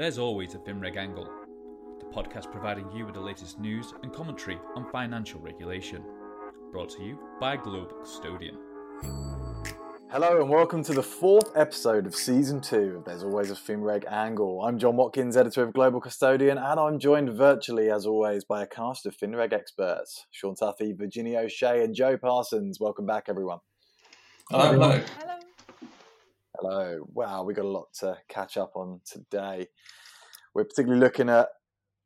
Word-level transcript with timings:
There's 0.00 0.16
always 0.16 0.54
a 0.54 0.58
FinReg 0.58 0.96
angle, 0.96 1.28
the 1.98 2.06
podcast 2.06 2.50
providing 2.50 2.90
you 2.90 3.04
with 3.04 3.16
the 3.16 3.20
latest 3.20 3.60
news 3.60 3.92
and 4.02 4.10
commentary 4.10 4.58
on 4.74 4.90
financial 4.90 5.40
regulation. 5.40 6.02
Brought 6.72 6.88
to 6.96 7.02
you 7.02 7.18
by 7.38 7.58
Global 7.58 7.98
Custodian. 8.00 8.56
Hello 10.10 10.40
and 10.40 10.48
welcome 10.48 10.82
to 10.84 10.94
the 10.94 11.02
fourth 11.02 11.54
episode 11.54 12.06
of 12.06 12.14
season 12.14 12.62
two 12.62 12.96
of 12.96 13.04
There's 13.04 13.22
Always 13.22 13.50
a 13.50 13.54
FinReg 13.54 14.10
Angle. 14.10 14.62
I'm 14.62 14.78
John 14.78 14.96
Watkins, 14.96 15.36
editor 15.36 15.64
of 15.64 15.74
Global 15.74 16.00
Custodian, 16.00 16.56
and 16.56 16.80
I'm 16.80 16.98
joined 16.98 17.34
virtually, 17.34 17.90
as 17.90 18.06
always, 18.06 18.42
by 18.42 18.62
a 18.62 18.66
cast 18.66 19.04
of 19.04 19.14
FinReg 19.14 19.52
experts 19.52 20.24
Sean 20.30 20.54
Tuffy, 20.54 20.96
Virginia 20.96 21.40
O'Shea, 21.40 21.84
and 21.84 21.94
Joe 21.94 22.16
Parsons. 22.16 22.80
Welcome 22.80 23.04
back, 23.04 23.24
everyone. 23.28 23.58
Hello. 24.48 24.72
Hello. 24.72 25.04
Hello. 25.18 25.39
Wow, 26.62 27.44
we 27.44 27.54
got 27.54 27.64
a 27.64 27.68
lot 27.68 27.92
to 28.00 28.16
catch 28.28 28.56
up 28.56 28.72
on 28.74 29.00
today. 29.04 29.68
We're 30.54 30.64
particularly 30.64 31.00
looking 31.00 31.28
at, 31.28 31.48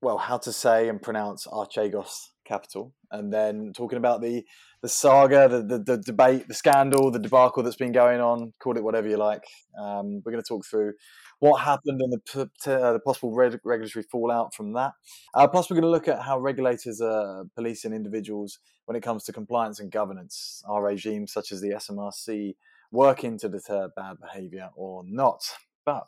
well, 0.02 0.18
how 0.18 0.38
to 0.38 0.52
say 0.52 0.88
and 0.88 1.00
pronounce 1.00 1.46
Archegos 1.46 2.28
capital, 2.44 2.92
and 3.10 3.32
then 3.32 3.72
talking 3.74 3.98
about 3.98 4.20
the 4.20 4.44
the 4.82 4.88
saga, 4.88 5.48
the, 5.48 5.62
the, 5.62 5.78
the 5.78 5.96
debate, 5.96 6.46
the 6.46 6.52
scandal, 6.52 7.10
the 7.10 7.18
debacle 7.18 7.62
that's 7.62 7.74
been 7.74 7.90
going 7.90 8.20
on. 8.20 8.52
Call 8.62 8.76
it 8.76 8.84
whatever 8.84 9.08
you 9.08 9.16
like. 9.16 9.44
Um, 9.80 10.20
we're 10.22 10.32
going 10.32 10.44
to 10.44 10.46
talk 10.46 10.66
through 10.66 10.92
what 11.40 11.62
happened 11.62 12.02
and 12.02 12.12
the, 12.12 12.42
uh, 12.66 12.92
the 12.92 13.00
possible 13.00 13.34
reg- 13.34 13.60
regulatory 13.64 14.04
fallout 14.12 14.54
from 14.54 14.74
that. 14.74 14.92
Uh, 15.32 15.48
plus, 15.48 15.70
we're 15.70 15.76
going 15.76 15.84
to 15.84 15.90
look 15.90 16.06
at 16.06 16.20
how 16.20 16.38
regulators 16.38 17.00
are 17.00 17.44
policing 17.54 17.94
individuals 17.94 18.58
when 18.84 18.94
it 18.94 19.02
comes 19.02 19.24
to 19.24 19.32
compliance 19.32 19.80
and 19.80 19.90
governance. 19.90 20.62
Our 20.68 20.82
regimes 20.82 21.32
such 21.32 21.50
as 21.50 21.62
the 21.62 21.70
SMCR 21.70 22.52
working 22.94 23.38
to 23.38 23.48
deter 23.48 23.88
bad 23.94 24.16
behaviour 24.20 24.70
or 24.76 25.02
not? 25.06 25.42
But 25.84 26.06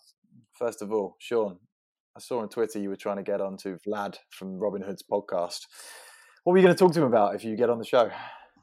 first 0.55 0.81
of 0.81 0.93
all, 0.93 1.17
Sean, 1.19 1.59
I 2.17 2.21
saw 2.21 2.41
on 2.41 2.49
Twitter 2.49 2.79
you 2.79 2.89
were 2.89 2.97
trying 2.97 3.17
to 3.17 3.23
get 3.23 3.41
onto 3.41 3.79
Vlad 3.87 4.17
from 4.31 4.59
Robinhood's 4.59 5.03
podcast. 5.03 5.67
What 6.45 6.53
were 6.53 6.59
you 6.59 6.65
going 6.65 6.75
to 6.75 6.78
talk 6.78 6.93
to 6.95 7.01
him 7.01 7.06
about 7.06 7.34
if 7.34 7.45
you 7.45 7.56
get 7.56 7.69
on 7.69 7.78
the 7.78 7.84
show? 7.84 8.11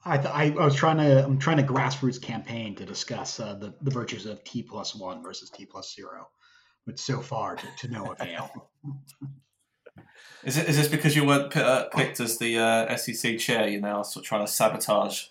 I, 0.05 0.17
I, 0.17 0.55
I 0.59 0.65
was 0.65 0.75
trying 0.75 0.97
to 0.97 1.23
I'm 1.23 1.37
trying 1.37 1.57
to 1.57 1.63
grassroots 1.63 2.21
campaign 2.21 2.75
to 2.75 2.85
discuss 2.85 3.39
uh, 3.39 3.55
the 3.55 3.73
the 3.81 3.91
virtues 3.91 4.25
of 4.25 4.43
T 4.43 4.63
plus 4.63 4.95
one 4.95 5.23
versus 5.23 5.49
T 5.49 5.65
plus 5.65 5.93
zero, 5.93 6.29
but 6.85 6.99
so 6.99 7.21
far 7.21 7.55
to, 7.55 7.67
to 7.79 7.87
no 7.87 8.11
avail. 8.11 8.49
is 10.43 10.57
it 10.57 10.67
is 10.67 10.77
this 10.77 10.87
because 10.89 11.15
you 11.15 11.25
weren't 11.25 11.55
uh, 11.55 11.87
picked 11.89 12.19
as 12.19 12.37
the 12.37 12.57
uh, 12.57 12.97
SEC 12.97 13.37
chair? 13.37 13.67
You're 13.67 13.81
now 13.81 14.01
sort 14.01 14.25
of 14.25 14.27
trying 14.27 14.45
to 14.45 14.51
sabotage 14.51 15.25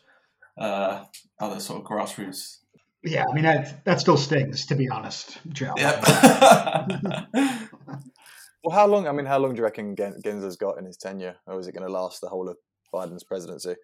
uh, 0.58 1.04
other 1.38 1.60
sort 1.60 1.82
of 1.82 1.86
grassroots. 1.86 2.58
Yeah, 3.04 3.24
I 3.28 3.34
mean 3.34 3.44
that 3.44 3.84
that 3.84 4.00
still 4.00 4.16
stings, 4.16 4.66
to 4.66 4.76
be 4.76 4.88
honest, 4.88 5.38
Joe. 5.48 5.74
Yep. 5.76 6.04
well, 8.64 8.72
how 8.72 8.86
long? 8.86 9.08
I 9.08 9.12
mean, 9.12 9.26
how 9.26 9.38
long 9.38 9.54
do 9.54 9.58
you 9.58 9.64
reckon 9.64 9.96
Gensler's 9.96 10.56
got 10.56 10.78
in 10.78 10.84
his 10.84 10.96
tenure, 10.96 11.36
or 11.46 11.58
is 11.58 11.66
it 11.66 11.72
going 11.72 11.86
to 11.86 11.92
last 11.92 12.20
the 12.20 12.28
whole 12.28 12.48
of 12.48 12.56
Biden's 12.94 13.24
presidency? 13.24 13.74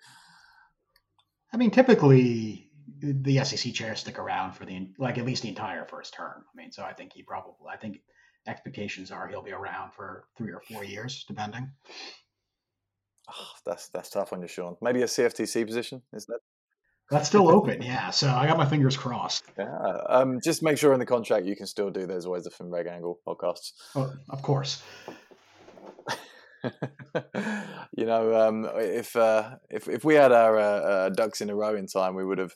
I 1.52 1.56
mean, 1.56 1.70
typically 1.70 2.70
the 3.00 3.42
SEC 3.44 3.72
chairs 3.72 4.00
stick 4.00 4.19
around 4.19 4.52
for 4.52 4.64
the 4.64 4.88
like 4.98 5.19
at 5.19 5.27
least 5.27 5.42
the 5.42 5.48
entire 5.48 5.84
first 5.84 6.14
term. 6.14 6.44
I 6.53 6.56
mean, 6.56 6.70
so 6.70 6.82
I 6.82 6.92
think 6.92 7.12
he 7.12 7.22
probably 7.22 7.55
I 7.70 7.77
think 7.77 8.00
expectations 8.47 9.10
are 9.10 9.27
he'll 9.28 9.42
be 9.42 9.53
around 9.53 9.92
for 9.92 10.25
three 10.36 10.53
or 10.53 10.60
four 10.60 10.84
years, 10.84 11.25
depending. 11.27 11.70
Oh, 13.28 13.50
that's 13.64 13.88
that's 13.88 14.10
tough 14.10 14.32
on 14.32 14.42
you, 14.42 14.48
Sean. 14.48 14.77
Maybe 14.80 15.03
a 15.03 15.06
CFTC 15.06 15.66
position 15.66 16.03
is 16.12 16.27
that? 16.27 16.41
That's 17.11 17.27
still 17.27 17.48
open, 17.48 17.81
yeah. 17.81 18.11
So 18.11 18.28
I 18.28 18.47
got 18.47 18.59
my 18.59 18.67
fingers 18.67 18.97
crossed. 18.97 19.45
Yeah. 19.59 19.75
Um, 20.09 20.41
just 20.42 20.62
make 20.62 20.77
sure 20.77 20.92
in 20.92 20.98
the 20.98 21.06
contract 21.06 21.47
you 21.47 21.56
can 21.56 21.67
still 21.67 21.91
do. 21.91 22.06
There's 22.06 22.27
always 22.27 22.47
a 22.47 22.50
FinReg 22.50 22.87
angle 22.87 23.19
podcasts. 23.27 23.73
Oh, 23.95 24.12
of 24.28 24.42
course. 24.42 24.83
you 27.97 28.05
know, 28.05 28.34
um, 28.34 28.69
if 28.75 29.17
uh, 29.17 29.56
if 29.70 29.89
if 29.89 30.05
we 30.05 30.17
had 30.17 30.33
our 30.33 30.59
uh, 30.59 30.62
uh, 30.62 31.09
ducks 31.09 31.41
in 31.41 31.49
a 31.49 31.55
row 31.55 31.75
in 31.75 31.87
time, 31.87 32.15
we 32.15 32.25
would 32.25 32.38
have 32.38 32.55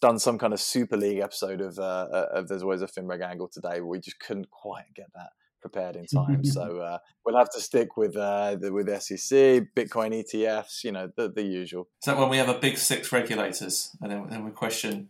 done 0.00 0.18
some 0.18 0.36
kind 0.36 0.52
of 0.52 0.60
Super 0.60 0.96
League 0.96 1.20
episode 1.20 1.60
of 1.60 1.78
uh, 1.78 1.82
uh, 2.12 2.28
of 2.32 2.48
There's 2.48 2.62
Always 2.62 2.82
a 2.82 2.88
FinReg 2.88 3.22
Angle 3.22 3.48
today. 3.48 3.78
But 3.78 3.86
we 3.86 4.00
just 4.00 4.18
couldn't 4.18 4.50
quite 4.50 4.92
get 4.96 5.12
that 5.14 5.30
prepared 5.62 5.96
in 5.96 6.04
time, 6.06 6.44
so 6.56 6.80
uh, 6.80 6.98
we'll 7.24 7.38
have 7.38 7.50
to 7.50 7.60
stick 7.60 7.96
with 7.96 8.14
the, 8.14 8.70
with 8.72 8.88
SEC, 9.00 9.64
Bitcoin 9.74 10.12
ETFs, 10.12 10.84
you 10.84 10.92
know, 10.92 11.08
the, 11.16 11.30
the 11.30 11.42
usual. 11.42 11.88
Is 12.02 12.06
that 12.06 12.18
when 12.18 12.28
we 12.28 12.36
have 12.36 12.50
a 12.50 12.58
big 12.58 12.76
six 12.76 13.10
regulators, 13.12 13.96
and 14.02 14.10
then, 14.10 14.26
then 14.28 14.44
we 14.44 14.50
question 14.50 15.08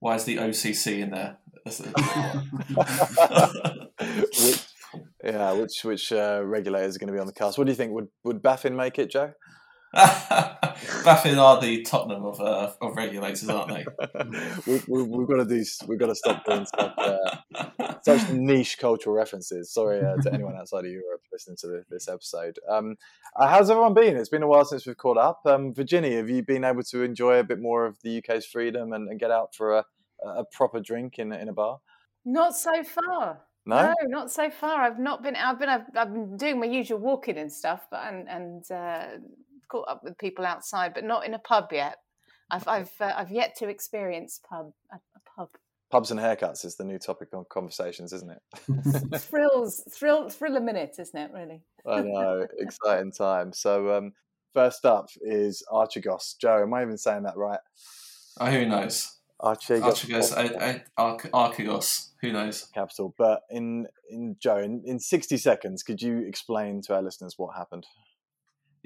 why 0.00 0.14
is 0.14 0.24
the 0.24 0.36
OCC 0.36 1.00
in 1.00 1.10
there? 1.10 1.38
which, 1.66 1.88
yeah, 5.24 5.52
which 5.52 5.84
which 5.84 6.12
uh, 6.12 6.40
regulators 6.44 6.94
are 6.94 6.98
going 7.00 7.08
to 7.08 7.12
be 7.12 7.18
on 7.18 7.26
the 7.26 7.32
cast? 7.32 7.58
What 7.58 7.64
do 7.64 7.72
you 7.72 7.76
think? 7.76 7.92
Would 7.92 8.06
would 8.22 8.40
BaFin 8.40 8.76
make 8.76 9.00
it, 9.00 9.10
Joe? 9.10 9.32
BaFin 11.04 11.38
are 11.38 11.58
the 11.58 11.82
Tottenham 11.82 12.26
of 12.26 12.38
uh, 12.38 12.72
of 12.82 12.96
regulators, 12.96 13.48
aren't 13.48 13.68
they? 13.68 13.86
we, 14.66 14.80
we, 14.86 15.02
we've 15.04 15.28
got 15.28 15.36
to 15.36 15.46
do. 15.46 15.64
We've 15.86 15.98
got 15.98 16.08
to 16.08 16.14
stop 16.14 16.44
doing 16.44 16.66
stuff. 16.66 16.92
Uh, 16.98 17.94
such 18.02 18.28
niche 18.32 18.76
cultural 18.78 19.16
references. 19.16 19.72
Sorry 19.72 20.00
uh, 20.04 20.16
to 20.16 20.32
anyone 20.34 20.54
outside 20.54 20.84
of 20.84 20.90
Europe 20.90 21.22
listening 21.32 21.56
to 21.62 21.82
this 21.88 22.08
episode. 22.08 22.58
Um, 22.68 22.96
uh, 23.36 23.48
how's 23.48 23.70
everyone 23.70 23.94
been? 23.94 24.16
It's 24.16 24.28
been 24.28 24.42
a 24.42 24.48
while 24.48 24.66
since 24.66 24.86
we've 24.86 24.98
caught 24.98 25.16
up. 25.16 25.40
Um, 25.46 25.72
Virginia, 25.72 26.18
have 26.18 26.28
you 26.28 26.42
been 26.42 26.64
able 26.64 26.82
to 26.84 27.02
enjoy 27.02 27.38
a 27.38 27.44
bit 27.44 27.60
more 27.60 27.86
of 27.86 27.98
the 28.02 28.18
UK's 28.18 28.44
freedom 28.44 28.92
and, 28.92 29.08
and 29.08 29.18
get 29.18 29.30
out 29.30 29.54
for 29.54 29.78
a, 29.78 29.84
a 30.24 30.44
proper 30.44 30.80
drink 30.80 31.18
in 31.18 31.32
in 31.32 31.48
a 31.48 31.54
bar? 31.54 31.78
Not 32.26 32.54
so 32.54 32.84
far. 32.84 33.40
No? 33.68 33.86
no, 33.86 33.94
not 34.06 34.30
so 34.30 34.48
far. 34.48 34.82
I've 34.82 34.98
not 34.98 35.22
been. 35.22 35.34
I've 35.34 35.58
been. 35.58 35.68
I've, 35.68 35.86
I've 35.96 36.12
been 36.12 36.36
doing 36.36 36.60
my 36.60 36.66
usual 36.66 36.98
walking 36.98 37.36
and 37.36 37.52
stuff, 37.52 37.88
but 37.90 38.00
and 38.06 38.28
and 38.28 38.70
uh, 38.70 39.06
caught 39.68 39.88
up 39.88 40.02
with 40.04 40.18
people 40.18 40.44
outside, 40.44 40.94
but 40.94 41.04
not 41.04 41.26
in 41.26 41.34
a 41.34 41.38
pub 41.38 41.68
yet. 41.72 41.96
I've 42.50 42.66
I've 42.68 42.92
uh, 43.00 43.12
I've 43.16 43.30
yet 43.30 43.56
to 43.58 43.68
experience 43.68 44.40
pub 44.48 44.72
a, 44.92 44.96
a, 44.96 45.20
pub. 45.36 45.48
Pubs 45.90 46.10
and 46.10 46.18
haircuts 46.18 46.64
is 46.64 46.76
the 46.76 46.84
new 46.84 46.98
topic 46.98 47.28
on 47.32 47.44
conversations, 47.48 48.12
isn't 48.12 48.30
it? 48.30 49.20
Thrills, 49.20 49.84
thrill, 49.92 50.28
thrill 50.28 50.56
a 50.56 50.60
minute, 50.60 50.96
isn't 50.98 51.18
it? 51.18 51.30
Really. 51.32 51.62
I 51.86 52.02
know, 52.02 52.46
exciting 52.58 53.12
time. 53.12 53.52
So 53.52 53.96
um, 53.96 54.12
first 54.52 54.84
up 54.84 55.08
is 55.20 55.62
Archegos. 55.70 56.36
Joe, 56.40 56.62
am 56.62 56.74
I 56.74 56.82
even 56.82 56.98
saying 56.98 57.22
that 57.22 57.36
right? 57.36 57.60
Oh, 58.40 58.46
who 58.46 58.66
knows? 58.66 59.16
Archegos. 59.40 60.06
Archegos. 60.96 61.30
Archegos. 61.32 62.08
Who 62.22 62.32
knows? 62.32 62.64
Capital. 62.74 63.14
But 63.18 63.42
in 63.50 63.86
in 64.10 64.36
Joe, 64.40 64.58
in, 64.58 64.82
in 64.84 64.98
sixty 64.98 65.36
seconds, 65.36 65.82
could 65.82 66.00
you 66.00 66.18
explain 66.18 66.80
to 66.82 66.94
our 66.94 67.02
listeners 67.02 67.34
what 67.36 67.56
happened? 67.56 67.86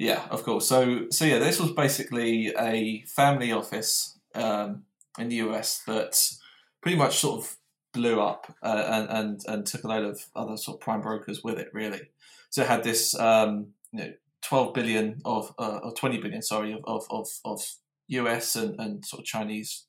Yeah, 0.00 0.26
of 0.30 0.44
course. 0.44 0.66
So 0.66 1.08
so 1.10 1.26
yeah, 1.26 1.38
this 1.38 1.60
was 1.60 1.72
basically 1.72 2.54
a 2.58 3.04
family 3.06 3.52
office 3.52 4.18
um, 4.34 4.84
in 5.18 5.28
the 5.28 5.36
US 5.46 5.82
that 5.86 6.18
pretty 6.80 6.96
much 6.96 7.18
sort 7.18 7.44
of 7.44 7.56
blew 7.92 8.18
up 8.18 8.50
uh, 8.62 8.84
and, 8.88 9.10
and 9.10 9.40
and 9.46 9.66
took 9.66 9.84
a 9.84 9.88
load 9.88 10.04
of 10.06 10.24
other 10.34 10.56
sort 10.56 10.76
of 10.76 10.80
prime 10.80 11.02
brokers 11.02 11.44
with 11.44 11.58
it. 11.58 11.68
Really, 11.74 12.00
so 12.48 12.62
it 12.62 12.68
had 12.68 12.82
this 12.82 13.14
um, 13.18 13.74
you 13.92 13.98
know 13.98 14.12
twelve 14.40 14.72
billion 14.72 15.20
of 15.26 15.54
uh, 15.58 15.80
or 15.82 15.92
twenty 15.92 16.16
billion, 16.16 16.40
sorry, 16.40 16.72
of 16.72 16.82
of 16.86 17.04
of, 17.10 17.28
of 17.44 17.60
US 18.08 18.56
and, 18.56 18.80
and 18.80 19.04
sort 19.04 19.20
of 19.20 19.26
Chinese 19.26 19.84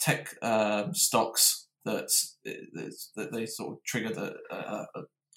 tech 0.00 0.34
um, 0.42 0.92
stocks 0.92 1.68
that 1.84 2.10
that 2.44 3.30
they 3.32 3.46
sort 3.46 3.74
of 3.74 3.84
triggered 3.84 4.16
a, 4.16 4.34
a, 4.50 4.86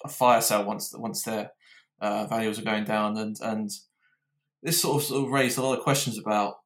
a 0.04 0.08
fire 0.08 0.40
sale 0.40 0.64
once 0.64 0.92
once 0.96 1.22
their 1.22 1.52
uh, 2.00 2.26
values 2.26 2.58
are 2.58 2.62
going 2.62 2.84
down, 2.84 3.16
and 3.18 3.36
and 3.40 3.70
this 4.62 4.80
sort 4.80 5.02
of, 5.02 5.08
sort 5.08 5.24
of 5.24 5.30
raised 5.30 5.58
a 5.58 5.62
lot 5.62 5.78
of 5.78 5.84
questions 5.84 6.18
about 6.18 6.56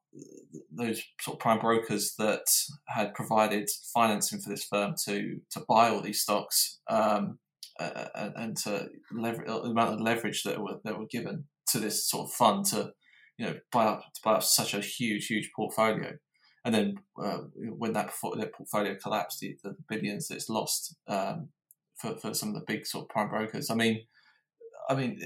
those 0.71 1.01
sort 1.21 1.35
of 1.35 1.39
prime 1.39 1.59
brokers 1.59 2.15
that 2.17 2.43
had 2.87 3.13
provided 3.13 3.69
financing 3.93 4.39
for 4.39 4.49
this 4.49 4.65
firm 4.65 4.93
to 5.05 5.39
to 5.51 5.61
buy 5.67 5.89
all 5.89 6.01
these 6.01 6.21
stocks 6.21 6.79
um, 6.89 7.39
uh, 7.79 8.29
and, 8.35 8.57
to 8.57 8.89
lever- 9.13 9.45
the 9.45 9.69
amount 9.69 9.93
of 9.93 10.01
leverage 10.01 10.43
that 10.43 10.61
were 10.61 10.79
that 10.83 10.99
were 10.99 11.07
given 11.09 11.45
to 11.67 11.79
this 11.79 12.09
sort 12.09 12.27
of 12.27 12.33
fund 12.33 12.65
to 12.65 12.91
you 13.37 13.45
know 13.45 13.55
buy 13.71 13.85
up 13.85 14.01
to 14.01 14.21
buy 14.23 14.33
up 14.33 14.43
such 14.43 14.73
a 14.73 14.81
huge 14.81 15.27
huge 15.27 15.49
portfolio 15.55 16.11
and 16.63 16.75
then 16.75 16.95
uh, 17.21 17.39
when 17.55 17.93
that, 17.93 18.11
that 18.37 18.53
portfolio 18.53 18.95
collapsed, 18.95 19.39
the, 19.39 19.57
the 19.63 19.75
billions 19.89 20.27
that 20.27 20.35
it's 20.35 20.49
lost 20.49 20.95
um, 21.07 21.49
for, 21.97 22.15
for 22.17 22.33
some 22.33 22.49
of 22.49 22.55
the 22.55 22.65
big 22.67 22.85
sort 22.85 23.05
of 23.05 23.09
prime 23.09 23.29
brokers. 23.29 23.71
I 23.71 23.75
mean, 23.75 24.03
I 24.89 24.95
mean, 24.95 25.19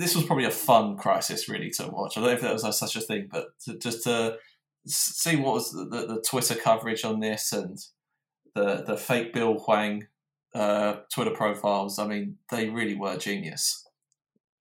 this 0.00 0.14
was 0.14 0.24
probably 0.24 0.46
a 0.46 0.50
fun 0.50 0.96
crisis 0.96 1.48
really 1.48 1.70
to 1.70 1.86
watch. 1.88 2.16
I 2.16 2.20
don't 2.20 2.30
know 2.30 2.34
if 2.34 2.40
there 2.40 2.52
was 2.52 2.78
such 2.78 2.96
a 2.96 3.00
thing, 3.00 3.28
but 3.30 3.58
to, 3.64 3.78
just 3.78 4.04
to 4.04 4.38
see 4.86 5.36
what 5.36 5.54
was 5.54 5.72
the, 5.72 5.84
the, 5.84 6.14
the, 6.14 6.24
Twitter 6.26 6.54
coverage 6.54 7.04
on 7.04 7.20
this 7.20 7.52
and 7.52 7.78
the 8.54 8.82
the 8.86 8.96
fake 8.96 9.32
Bill 9.34 9.54
Hwang 9.58 10.06
uh, 10.54 10.96
Twitter 11.12 11.32
profiles. 11.32 11.98
I 11.98 12.06
mean, 12.06 12.38
they 12.50 12.70
really 12.70 12.94
were 12.94 13.16
genius. 13.16 13.86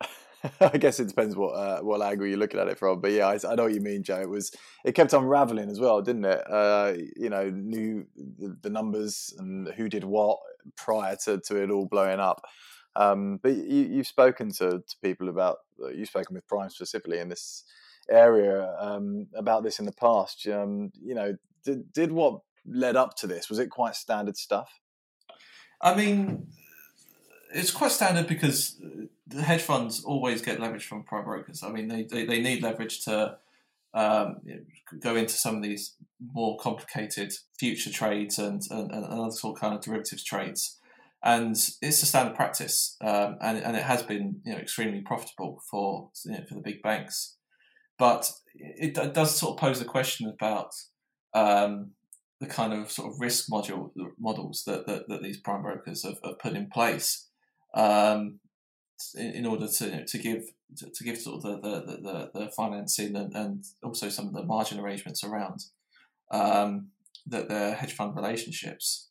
I 0.61 0.77
guess 0.77 0.99
it 0.99 1.07
depends 1.07 1.35
what 1.35 1.51
uh, 1.51 1.79
what 1.81 2.01
angle 2.01 2.27
you're 2.27 2.37
looking 2.37 2.59
at 2.59 2.67
it 2.67 2.77
from. 2.77 3.01
But 3.01 3.11
yeah, 3.11 3.27
I, 3.27 3.39
I, 3.49 3.55
know 3.55 3.63
what 3.63 3.73
you 3.73 3.81
mean, 3.81 4.03
Joe. 4.03 4.21
It 4.21 4.29
was 4.29 4.51
it 4.85 4.93
kept 4.93 5.13
unraveling 5.13 5.69
as 5.69 5.79
well, 5.79 6.01
didn't 6.01 6.25
it? 6.25 6.43
Uh, 6.49 6.93
you 7.15 7.29
know, 7.29 7.49
knew 7.49 8.05
the, 8.15 8.57
the, 8.61 8.69
numbers 8.69 9.33
and 9.37 9.69
who 9.69 9.89
did 9.89 10.03
what 10.03 10.39
prior 10.75 11.15
to, 11.25 11.39
to 11.39 11.63
it 11.63 11.71
all 11.71 11.85
blowing 11.85 12.19
up. 12.19 12.45
Um, 12.95 13.39
but 13.41 13.55
you, 13.55 13.97
have 13.97 14.07
spoken 14.07 14.51
to, 14.53 14.69
to 14.79 14.95
people 15.01 15.29
about 15.29 15.57
uh, 15.81 15.89
you've 15.89 16.09
spoken 16.09 16.33
with 16.35 16.47
Prime 16.47 16.69
specifically 16.69 17.19
in 17.19 17.29
this 17.29 17.63
area 18.09 18.75
um, 18.79 19.27
about 19.35 19.63
this 19.63 19.79
in 19.79 19.85
the 19.85 19.91
past. 19.91 20.47
Um, 20.47 20.91
you 21.01 21.13
know, 21.13 21.37
did, 21.63 21.93
did 21.93 22.11
what 22.11 22.41
led 22.65 22.95
up 22.95 23.15
to 23.17 23.27
this 23.27 23.49
was 23.49 23.59
it 23.59 23.69
quite 23.69 23.95
standard 23.95 24.37
stuff? 24.37 24.79
I 25.81 25.95
mean, 25.95 26.47
it's 27.53 27.71
quite 27.71 27.91
standard 27.91 28.27
because 28.27 28.81
the 29.27 29.41
hedge 29.41 29.61
funds 29.61 30.03
always 30.03 30.41
get 30.41 30.59
leverage 30.59 30.85
from 30.85 31.03
prime 31.03 31.23
brokers. 31.23 31.63
I 31.63 31.69
mean, 31.69 31.87
they, 31.87 32.03
they, 32.03 32.25
they 32.25 32.41
need 32.41 32.61
leverage 32.61 33.03
to 33.05 33.37
um, 33.93 34.37
go 34.99 35.15
into 35.15 35.33
some 35.33 35.55
of 35.55 35.63
these 35.63 35.95
more 36.33 36.57
complicated 36.57 37.33
future 37.57 37.91
trades 37.91 38.37
and, 38.37 38.61
and, 38.69 38.91
and 38.91 39.05
other 39.05 39.31
sort 39.31 39.55
of 39.55 39.61
kind 39.61 39.73
of 39.73 39.81
derivatives 39.81 40.23
trades. 40.23 40.78
And 41.23 41.51
it's 41.81 42.01
a 42.01 42.05
standard 42.05 42.35
practice, 42.35 42.95
um, 43.01 43.37
and, 43.41 43.57
and 43.57 43.75
it 43.75 43.83
has 43.83 44.03
been 44.03 44.39
you 44.45 44.53
know 44.53 44.59
extremely 44.59 45.01
profitable 45.01 45.61
for 45.69 46.11
you 46.25 46.31
know, 46.31 46.45
for 46.47 46.55
the 46.55 46.61
big 46.61 46.81
banks. 46.81 47.35
But 47.97 48.31
it, 48.55 48.97
it, 48.97 49.13
does 49.13 49.35
sort 49.35 49.55
of 49.55 49.59
pose 49.59 49.81
a 49.81 49.85
question 49.85 50.33
about 50.33 50.71
um, 51.33 51.91
the 52.39 52.47
kind 52.47 52.73
of 52.73 52.89
sort 52.89 53.11
of 53.11 53.19
risk 53.19 53.49
module 53.49 53.91
models 54.17 54.63
that, 54.65 54.87
that, 54.87 55.09
that 55.09 55.21
these 55.21 55.39
prime 55.41 55.61
brokers 55.61 56.03
have, 56.03 56.17
have 56.23 56.39
put 56.39 56.53
in 56.53 56.69
place 56.69 57.27
um, 57.75 58.39
in, 59.15 59.31
in, 59.31 59.45
order 59.45 59.67
to 59.67 60.05
to 60.05 60.17
give 60.17 60.45
to, 60.77 60.89
to 60.89 61.03
give 61.03 61.17
sort 61.17 61.37
of 61.37 61.43
the 61.43 61.69
the, 61.69 61.97
the, 62.01 62.39
the 62.39 62.51
financing 62.51 63.15
and, 63.15 63.35
and, 63.35 63.63
also 63.83 64.09
some 64.09 64.27
of 64.27 64.33
the 64.33 64.43
margin 64.43 64.79
arrangements 64.79 65.23
around 65.23 65.59
um, 66.31 66.87
that 67.27 67.49
their 67.49 67.75
hedge 67.75 67.93
fund 67.93 68.15
relationships. 68.15 69.08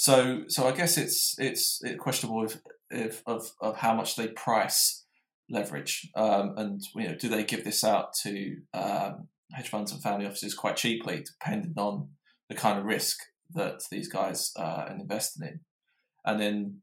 So 0.00 0.44
so 0.48 0.66
I 0.66 0.72
guess 0.72 0.96
it's 0.96 1.34
it's 1.38 1.82
questionable 1.98 2.46
if, 2.46 2.56
if 2.90 3.22
of 3.26 3.52
of 3.60 3.76
how 3.76 3.92
much 3.92 4.16
they 4.16 4.28
price 4.28 5.04
leverage 5.50 6.08
um, 6.14 6.54
and 6.56 6.80
you 6.96 7.06
know 7.06 7.14
do 7.16 7.28
they 7.28 7.44
give 7.44 7.64
this 7.64 7.84
out 7.84 8.14
to 8.22 8.56
um, 8.72 9.28
hedge 9.52 9.68
funds 9.68 9.92
and 9.92 10.02
family 10.02 10.24
offices 10.24 10.54
quite 10.54 10.76
cheaply 10.76 11.22
depending 11.22 11.74
on 11.76 12.08
the 12.48 12.54
kind 12.54 12.78
of 12.78 12.86
risk 12.86 13.18
that 13.52 13.82
these 13.90 14.08
guys 14.08 14.52
uh, 14.58 14.62
are 14.62 14.90
investing 14.90 15.46
in 15.46 15.60
and 16.24 16.40
then 16.40 16.80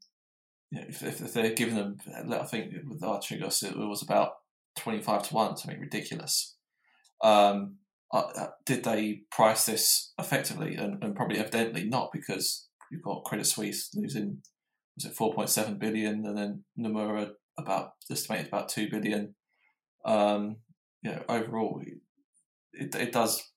you 0.69 0.79
know, 0.79 0.85
if, 0.87 1.01
if, 1.01 1.33
they're 1.33 1.55
giving 1.55 1.75
them, 1.75 1.97
I 2.31 2.43
think 2.43 2.71
with 2.87 3.01
Archegos 3.01 3.63
it 3.63 3.75
was 3.75 4.03
about 4.03 4.33
twenty 4.75 5.01
five 5.01 5.27
to 5.27 5.33
one, 5.33 5.57
something 5.57 5.79
ridiculous. 5.79 6.55
Um, 7.23 7.77
uh, 8.13 8.29
uh, 8.37 8.47
did 8.63 8.83
they 8.83 9.21
price 9.31 9.65
this 9.65 10.13
effectively? 10.19 10.75
And, 10.75 11.03
and, 11.03 11.15
probably 11.15 11.39
evidently 11.39 11.85
not, 11.85 12.11
because 12.13 12.66
you've 12.91 13.03
got 13.03 13.23
Credit 13.23 13.45
Suisse 13.45 13.89
losing 13.95 14.41
was 14.97 15.05
it 15.05 15.15
four 15.15 15.33
point 15.33 15.49
seven 15.49 15.77
billion, 15.77 16.25
and 16.25 16.37
then 16.37 16.63
Nomura 16.77 17.31
about 17.57 17.91
estimated 18.11 18.47
about 18.47 18.69
two 18.69 18.89
billion. 18.89 19.35
Um, 20.03 20.57
you 21.03 21.11
know, 21.11 21.23
overall, 21.29 21.81
it, 22.73 22.95
it 22.95 23.11
does 23.11 23.51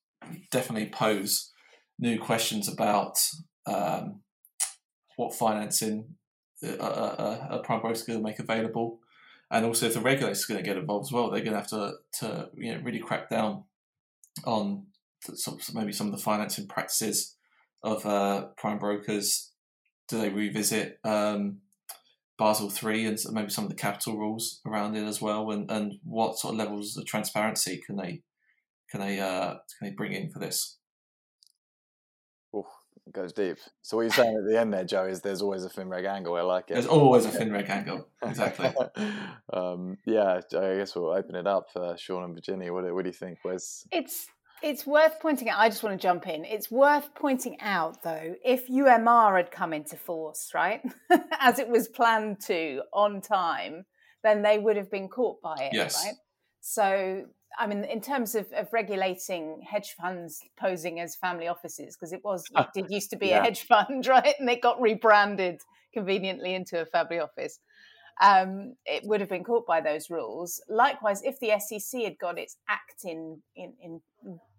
definitely 0.51 0.89
pose 0.89 1.51
new 1.97 2.19
questions 2.19 2.67
about 2.67 3.19
um, 3.65 4.21
what 5.15 5.33
financing 5.33 6.15
a, 6.63 6.67
a, 6.67 7.47
a 7.51 7.63
prime 7.63 7.81
broker 7.81 7.93
is 7.93 8.03
going 8.03 8.19
to 8.19 8.23
make 8.23 8.39
available, 8.39 8.99
and 9.49 9.65
also 9.65 9.87
if 9.87 9.95
the 9.95 9.99
regulators 9.99 10.43
are 10.43 10.53
going 10.53 10.63
to 10.63 10.69
get 10.69 10.77
involved 10.77 11.07
as 11.07 11.11
well, 11.11 11.31
they're 11.31 11.43
going 11.43 11.53
to 11.53 11.59
have 11.59 11.69
to 11.69 11.93
to 12.19 12.49
you 12.55 12.75
know 12.75 12.81
really 12.81 12.99
crack 12.99 13.29
down 13.29 13.63
on 14.45 14.85
maybe 15.73 15.91
some 15.91 16.07
of 16.07 16.13
the 16.13 16.21
financing 16.21 16.67
practices 16.67 17.35
of 17.83 18.05
uh, 18.05 18.47
prime 18.57 18.79
brokers. 18.79 19.51
Do 20.07 20.19
they 20.19 20.29
revisit 20.29 20.99
um, 21.03 21.59
Basel 22.37 22.69
three 22.69 23.05
and 23.05 23.17
maybe 23.31 23.49
some 23.49 23.63
of 23.63 23.69
the 23.69 23.75
capital 23.75 24.17
rules 24.17 24.61
around 24.65 24.95
it 24.95 25.05
as 25.05 25.21
well, 25.21 25.51
and, 25.51 25.69
and 25.71 25.93
what 26.03 26.37
sort 26.37 26.53
of 26.53 26.59
levels 26.59 26.97
of 26.97 27.05
transparency 27.05 27.81
can 27.85 27.95
they 27.95 28.21
can 28.89 28.99
they 28.99 29.19
uh, 29.19 29.55
can 29.77 29.89
they 29.89 29.91
bring 29.91 30.13
in 30.13 30.29
for 30.29 30.39
this? 30.39 30.77
It 33.07 33.13
goes 33.13 33.33
deep. 33.33 33.57
So 33.81 33.97
what 33.97 34.03
you're 34.03 34.11
saying 34.11 34.37
at 34.37 34.45
the 34.45 34.59
end 34.59 34.73
there, 34.73 34.83
Joe, 34.83 35.05
is 35.05 35.21
there's 35.21 35.41
always 35.41 35.65
a 35.65 35.69
FinReg 35.69 36.05
angle. 36.05 36.35
I 36.35 36.41
like 36.41 36.65
it. 36.69 36.75
There's 36.75 36.85
always 36.85 37.25
a 37.25 37.31
FinReg 37.31 37.69
angle. 37.69 38.07
Exactly. 38.21 38.71
um, 39.51 39.97
yeah, 40.05 40.39
I 40.53 40.75
guess 40.77 40.95
we'll 40.95 41.11
open 41.11 41.35
it 41.35 41.47
up 41.47 41.67
for 41.73 41.97
Sean 41.97 42.23
and 42.23 42.35
Virginia. 42.35 42.71
What, 42.71 42.93
what 42.93 43.03
do 43.03 43.09
you 43.09 43.13
think? 43.13 43.39
Where's 43.41 43.87
it's 43.91 44.27
it's 44.63 44.85
worth 44.85 45.19
pointing 45.19 45.49
out. 45.49 45.59
I 45.59 45.69
just 45.69 45.83
want 45.83 45.99
to 45.99 46.01
jump 46.01 46.27
in. 46.27 46.45
It's 46.45 46.69
worth 46.69 47.13
pointing 47.15 47.59
out, 47.61 48.03
though, 48.03 48.35
if 48.43 48.67
UMR 48.67 49.37
had 49.37 49.51
come 49.51 49.73
into 49.73 49.97
force, 49.97 50.51
right, 50.53 50.81
as 51.39 51.59
it 51.59 51.67
was 51.67 51.87
planned 51.87 52.39
to 52.47 52.81
on 52.93 53.21
time, 53.21 53.85
then 54.23 54.41
they 54.41 54.59
would 54.59 54.77
have 54.77 54.91
been 54.91 55.07
caught 55.07 55.41
by 55.41 55.55
it, 55.59 55.73
yes. 55.73 56.03
right? 56.05 56.15
So 56.61 57.25
I 57.59 57.67
mean, 57.67 57.83
in 57.83 58.01
terms 58.01 58.35
of, 58.35 58.51
of 58.53 58.71
regulating 58.71 59.61
hedge 59.69 59.95
funds 59.99 60.41
posing 60.59 60.99
as 60.99 61.15
family 61.15 61.47
offices, 61.47 61.95
because 61.95 62.13
it 62.13 62.21
was 62.23 62.45
it 62.55 62.67
did 62.73 62.89
used 62.89 63.09
to 63.11 63.17
be 63.17 63.27
yeah. 63.27 63.39
a 63.39 63.43
hedge 63.43 63.63
fund, 63.63 64.05
right? 64.07 64.35
And 64.39 64.49
it 64.49 64.61
got 64.61 64.81
rebranded 64.81 65.61
conveniently 65.93 66.53
into 66.53 66.81
a 66.81 66.85
family 66.85 67.19
office. 67.19 67.59
Um, 68.21 68.75
it 68.85 69.03
would 69.03 69.19
have 69.19 69.29
been 69.29 69.43
caught 69.43 69.65
by 69.65 69.81
those 69.81 70.11
rules. 70.11 70.61
Likewise, 70.69 71.23
if 71.23 71.39
the 71.39 71.59
SEC 71.59 72.03
had 72.03 72.19
got 72.19 72.37
its 72.37 72.57
act 72.69 73.03
in, 73.03 73.41
in, 73.55 73.73
in 73.81 73.99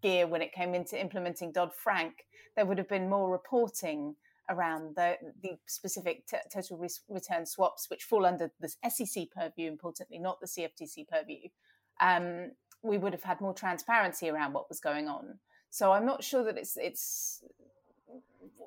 gear 0.03 0.27
when 0.27 0.43
it 0.43 0.53
came 0.53 0.75
into 0.75 1.01
implementing 1.01 1.53
Dodd 1.53 1.71
Frank, 1.73 2.27
there 2.57 2.67
would 2.67 2.79
have 2.79 2.89
been 2.89 3.09
more 3.09 3.31
reporting 3.31 4.17
around 4.51 4.97
the, 4.97 5.17
the 5.43 5.57
specific 5.67 6.27
t- 6.27 6.37
total 6.53 6.85
return 7.09 7.47
swaps, 7.47 7.89
which 7.89 8.03
fall 8.03 8.27
under 8.27 8.51
the 8.61 8.69
SEC 8.91 9.29
purview, 9.31 9.71
importantly, 9.71 10.19
not 10.19 10.41
the 10.41 10.49
CFTC 10.49 11.07
purview. 11.09 11.49
Um, 12.01 12.51
we 12.83 12.99
would 12.99 13.13
have 13.13 13.23
had 13.23 13.41
more 13.41 13.55
transparency 13.55 14.29
around 14.29 14.53
what 14.55 14.69
was 14.69 14.81
going 14.81 15.07
on. 15.07 15.39
So 15.71 15.93
I'm 15.93 16.05
not 16.05 16.23
sure 16.23 16.45
that 16.45 16.59
it's 16.59 16.77
it's 16.77 17.43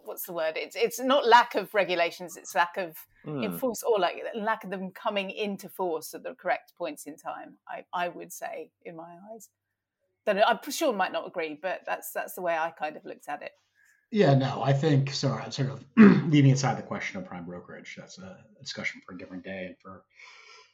what's 0.04 0.26
the 0.26 0.34
word? 0.34 0.54
It's 0.56 0.76
it's 0.76 1.00
not 1.00 1.28
lack 1.28 1.56
of 1.56 1.74
regulations. 1.74 2.38
It's 2.38 2.56
lack 2.56 2.78
of 2.78 2.96
mm. 3.26 3.44
enforce 3.44 3.84
or 3.84 4.00
like 4.00 4.24
lack 4.36 4.64
of 4.64 4.70
them 4.70 4.92
coming 4.92 5.32
into 5.32 5.70
force 5.70 6.14
at 6.14 6.24
the 6.24 6.36
correct 6.36 6.74
points 6.78 7.06
in 7.06 7.18
time. 7.18 7.58
I 7.68 7.84
I 7.94 8.10
would 8.10 8.32
say 8.32 8.72
in 8.84 8.96
my 8.96 9.16
eyes. 9.34 9.50
That 10.26 10.48
I'm 10.48 10.72
sure 10.72 10.92
might 10.92 11.12
not 11.12 11.28
agree, 11.28 11.60
but 11.62 11.82
that's 11.86 12.12
that's 12.12 12.34
the 12.34 12.42
way 12.42 12.58
I 12.58 12.72
kind 12.72 12.96
of 12.98 13.06
looked 13.06 13.30
at 13.30 13.44
it. 13.44 13.52
Yeah, 14.12 14.34
no, 14.34 14.64
I 14.64 14.74
think 14.74 15.12
so. 15.14 15.30
I'm 15.32 15.52
sort 15.52 15.70
of 15.70 15.84
leaving 15.98 16.52
aside 16.52 16.78
the 16.78 16.84
question 16.84 17.18
of 17.18 17.26
prime 17.26 17.46
brokerage. 17.46 17.96
That's 17.98 18.18
a 18.18 18.38
discussion 18.60 19.02
for 19.06 19.14
a 19.14 19.18
different 19.18 19.44
day 19.44 19.66
and 19.68 19.76
for 19.80 20.04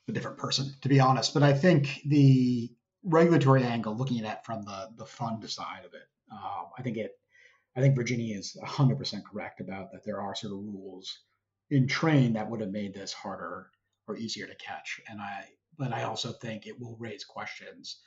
a 0.07 0.11
different 0.11 0.37
person, 0.37 0.73
to 0.81 0.89
be 0.89 0.99
honest. 0.99 1.33
But 1.33 1.43
I 1.43 1.53
think 1.53 2.01
the 2.05 2.69
regulatory 3.03 3.63
angle, 3.63 3.95
looking 3.95 4.23
at 4.23 4.37
it 4.37 4.45
from 4.45 4.63
the 4.63 4.89
the 4.97 5.05
fund 5.05 5.49
side 5.49 5.85
of 5.85 5.93
it, 5.93 6.07
um, 6.31 6.67
I 6.77 6.81
think 6.81 6.97
it, 6.97 7.11
I 7.75 7.81
think 7.81 7.95
Virginia 7.95 8.37
is 8.37 8.57
100% 8.61 9.23
correct 9.23 9.61
about 9.61 9.91
that. 9.91 10.03
There 10.03 10.21
are 10.21 10.35
sort 10.35 10.53
of 10.53 10.59
rules 10.59 11.19
in 11.69 11.87
train 11.87 12.33
that 12.33 12.49
would 12.49 12.59
have 12.61 12.71
made 12.71 12.93
this 12.93 13.13
harder 13.13 13.71
or 14.07 14.17
easier 14.17 14.47
to 14.47 14.55
catch, 14.55 14.99
and 15.09 15.21
I, 15.21 15.45
but 15.77 15.93
I 15.93 16.03
also 16.03 16.33
think 16.33 16.67
it 16.67 16.79
will 16.79 16.97
raise 16.99 17.23
questions 17.23 18.01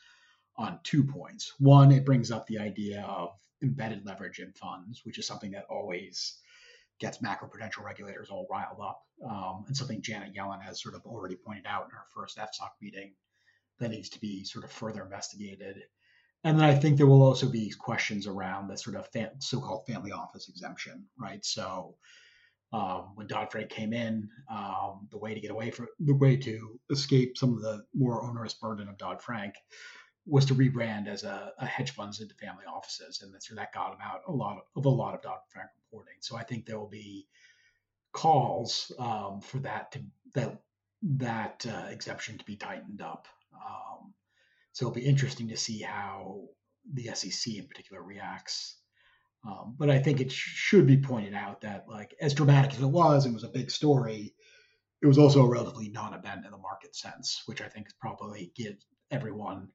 on 0.56 0.80
two 0.82 1.02
points. 1.02 1.54
One, 1.58 1.90
it 1.90 2.04
brings 2.04 2.30
up 2.30 2.46
the 2.46 2.58
idea 2.58 3.02
of 3.02 3.30
embedded 3.62 4.04
leverage 4.04 4.38
in 4.38 4.52
funds, 4.52 5.00
which 5.04 5.18
is 5.18 5.26
something 5.26 5.50
that 5.52 5.66
always 5.70 6.38
gets 7.00 7.18
macroprudential 7.18 7.82
regulators 7.82 8.30
all 8.30 8.46
riled 8.50 8.80
up, 8.80 9.02
um, 9.24 9.64
and 9.66 9.76
something 9.76 10.02
Janet 10.02 10.34
Yellen 10.34 10.62
has 10.62 10.82
sort 10.82 10.94
of 10.94 11.04
already 11.06 11.36
pointed 11.36 11.66
out 11.66 11.84
in 11.84 11.90
her 11.90 12.04
first 12.14 12.36
FSOC 12.36 12.70
meeting 12.80 13.14
that 13.78 13.90
needs 13.90 14.10
to 14.10 14.20
be 14.20 14.44
sort 14.44 14.64
of 14.64 14.70
further 14.70 15.02
investigated. 15.02 15.82
And 16.44 16.58
then 16.58 16.66
I 16.66 16.74
think 16.74 16.96
there 16.96 17.06
will 17.06 17.22
also 17.22 17.48
be 17.48 17.70
questions 17.70 18.26
around 18.26 18.68
the 18.68 18.76
sort 18.76 18.96
of 18.96 19.08
fam- 19.08 19.40
so-called 19.40 19.86
family 19.86 20.12
office 20.12 20.48
exemption, 20.48 21.06
right? 21.18 21.42
So 21.44 21.96
um, 22.72 23.12
when 23.14 23.26
Dodd 23.26 23.50
Frank 23.50 23.70
came 23.70 23.92
in, 23.92 24.28
um, 24.50 25.08
the 25.10 25.18
way 25.18 25.32
to 25.32 25.40
get 25.40 25.50
away 25.50 25.70
from 25.70 25.86
the 26.00 26.14
way 26.14 26.36
to 26.36 26.78
escape 26.90 27.38
some 27.38 27.54
of 27.54 27.62
the 27.62 27.84
more 27.94 28.22
onerous 28.22 28.54
burden 28.54 28.88
of 28.88 28.98
Dodd 28.98 29.22
Frank 29.22 29.54
was 30.26 30.44
to 30.46 30.54
rebrand 30.54 31.06
as 31.06 31.22
a, 31.22 31.52
a, 31.58 31.66
hedge 31.66 31.90
funds 31.90 32.20
into 32.20 32.34
family 32.34 32.64
offices, 32.64 33.20
and 33.22 33.32
that's 33.32 33.48
so 33.48 33.54
that 33.54 33.72
got 33.72 33.90
them 33.90 33.98
about 34.00 34.22
a 34.26 34.32
lot 34.32 34.56
of, 34.56 34.62
of 34.76 34.86
a 34.86 34.88
lot 34.88 35.14
of 35.14 35.22
Dodd 35.22 35.38
Frank 35.50 35.68
reporting. 35.84 36.14
So 36.20 36.36
I 36.36 36.42
think 36.42 36.66
there 36.66 36.78
will 36.78 36.88
be 36.88 37.26
calls 38.12 38.90
um, 38.98 39.40
for 39.40 39.58
that 39.58 39.92
to 39.92 40.00
that 40.34 40.60
that 41.02 41.66
uh, 41.68 41.88
exemption 41.90 42.38
to 42.38 42.44
be 42.44 42.56
tightened 42.56 43.02
up. 43.02 43.28
Um, 43.54 44.14
so 44.74 44.86
it'll 44.86 44.94
be 44.94 45.06
interesting 45.06 45.48
to 45.48 45.56
see 45.56 45.80
how 45.80 46.42
the 46.92 47.08
SEC 47.14 47.54
in 47.54 47.66
particular 47.68 48.02
reacts. 48.02 48.76
Um, 49.46 49.76
but 49.78 49.88
I 49.88 50.00
think 50.00 50.20
it 50.20 50.32
sh- 50.32 50.52
should 50.54 50.86
be 50.86 50.96
pointed 50.96 51.32
out 51.32 51.60
that, 51.60 51.86
like, 51.88 52.14
as 52.20 52.34
dramatic 52.34 52.72
as 52.72 52.82
it 52.82 52.86
was 52.86 53.24
and 53.24 53.34
was 53.34 53.44
a 53.44 53.48
big 53.48 53.70
story, 53.70 54.34
it 55.00 55.06
was 55.06 55.16
also 55.16 55.44
a 55.44 55.48
relatively 55.48 55.90
non-event 55.90 56.44
in 56.44 56.50
the 56.50 56.58
market 56.58 56.96
sense, 56.96 57.44
which 57.46 57.60
I 57.60 57.68
think 57.68 57.86
probably 58.00 58.52
gives 58.56 58.84
everyone, 59.12 59.68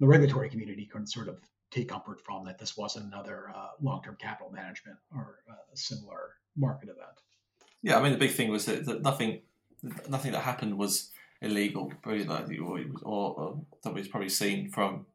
the 0.00 0.08
regulatory 0.08 0.50
community, 0.50 0.88
can 0.90 1.06
sort 1.06 1.28
of 1.28 1.38
take 1.70 1.88
comfort 1.88 2.20
from 2.20 2.44
that 2.46 2.58
this 2.58 2.76
wasn't 2.76 3.06
another 3.06 3.52
uh, 3.54 3.68
long-term 3.80 4.16
capital 4.20 4.50
management 4.50 4.98
or 5.14 5.38
a 5.48 5.76
similar 5.76 6.34
market 6.56 6.88
event. 6.88 7.20
Yeah, 7.82 7.98
I 7.98 8.02
mean 8.02 8.12
the 8.12 8.18
big 8.18 8.32
thing 8.32 8.50
was 8.50 8.64
that, 8.66 8.84
that 8.86 9.02
nothing, 9.02 9.42
nothing 10.08 10.32
that 10.32 10.40
happened 10.40 10.76
was 10.76 11.12
illegal, 11.42 11.92
probably 12.02 12.24
like 12.24 12.46
or, 12.60 12.84
or, 13.04 13.60
probably 13.82 14.28
seen 14.28 14.70
from 14.70 15.06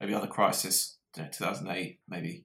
maybe 0.00 0.14
other 0.14 0.26
crisis, 0.26 0.96
2008 1.14 1.98
maybe. 2.08 2.44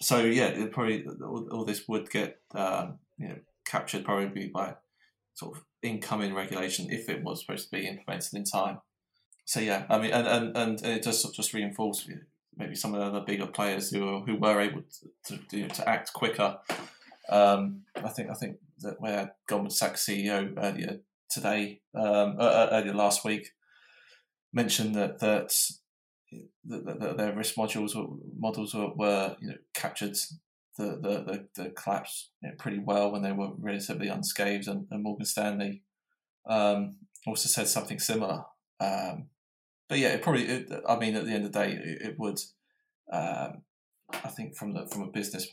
So 0.00 0.20
yeah, 0.20 0.66
probably 0.72 1.04
all, 1.22 1.48
all, 1.50 1.64
this 1.64 1.88
would 1.88 2.10
get 2.10 2.40
um, 2.54 2.98
you 3.18 3.28
know 3.28 3.36
captured 3.64 4.04
probably 4.04 4.48
by 4.48 4.74
sort 5.34 5.56
of 5.56 5.64
incoming 5.82 6.34
regulation 6.34 6.90
if 6.90 7.08
it 7.08 7.22
was 7.22 7.40
supposed 7.40 7.70
to 7.70 7.76
be 7.76 7.86
implemented 7.86 8.34
in 8.34 8.44
time. 8.44 8.78
So 9.44 9.60
yeah, 9.60 9.86
I 9.88 9.98
mean, 9.98 10.10
and 10.10 10.26
and, 10.26 10.56
and 10.56 10.82
it 10.84 11.02
does 11.02 11.22
just 11.32 11.54
reinforce 11.54 12.08
maybe 12.56 12.74
some 12.74 12.94
of 12.94 13.00
the 13.00 13.06
other 13.06 13.24
bigger 13.24 13.46
players 13.46 13.90
who 13.90 14.20
who 14.24 14.36
were 14.36 14.60
able 14.60 14.82
to 15.28 15.38
to, 15.48 15.68
to 15.68 15.88
act 15.88 16.12
quicker. 16.12 16.58
Um, 17.28 17.82
I 17.96 18.08
think 18.08 18.30
I 18.30 18.34
think 18.34 18.58
that 18.80 19.00
where 19.00 19.34
Goldman 19.46 19.70
Sachs 19.70 20.04
CEO 20.04 20.52
earlier 20.58 21.00
today, 21.30 21.80
um, 21.94 22.36
earlier 22.40 22.94
last 22.94 23.24
week, 23.24 23.52
mentioned 24.52 24.94
that 24.94 25.18
that, 25.20 25.52
that, 26.64 27.00
that 27.00 27.16
their 27.16 27.34
risk 27.34 27.54
modules 27.56 27.94
were, 27.94 28.16
models 28.38 28.74
were, 28.74 28.92
were 28.94 29.36
you 29.40 29.48
know 29.48 29.56
captured 29.74 30.16
the 30.78 30.98
the, 31.00 31.46
the, 31.54 31.62
the 31.62 31.70
collapse 31.70 32.30
you 32.42 32.48
know, 32.48 32.54
pretty 32.58 32.78
well 32.78 33.10
when 33.10 33.22
they 33.22 33.32
were 33.32 33.50
relatively 33.58 34.08
unscathed, 34.08 34.68
and, 34.68 34.86
and 34.90 35.02
Morgan 35.02 35.26
Stanley 35.26 35.82
um, 36.48 36.96
also 37.26 37.48
said 37.48 37.68
something 37.68 37.98
similar. 37.98 38.44
Um, 38.80 39.28
but 39.88 39.98
yeah, 39.98 40.08
it 40.08 40.22
probably. 40.22 40.44
It, 40.44 40.72
I 40.88 40.96
mean, 40.96 41.14
at 41.14 41.24
the 41.24 41.32
end 41.32 41.46
of 41.46 41.52
the 41.52 41.58
day, 41.58 41.72
it, 41.72 42.08
it 42.08 42.14
would. 42.18 42.38
Um, 43.12 43.62
I 44.10 44.28
think 44.28 44.56
from 44.56 44.72
the 44.72 44.86
from 44.86 45.02
a 45.02 45.10
business 45.10 45.48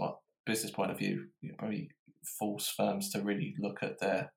business 0.46 0.72
point 0.72 0.92
of 0.92 0.98
view, 0.98 1.28
you 1.42 1.50
know, 1.50 1.56
probably 1.58 1.90
force 2.40 2.74
firms 2.76 3.12
to 3.12 3.22
really 3.22 3.56
look 3.60 3.84
at 3.84 4.00
their 4.00 4.32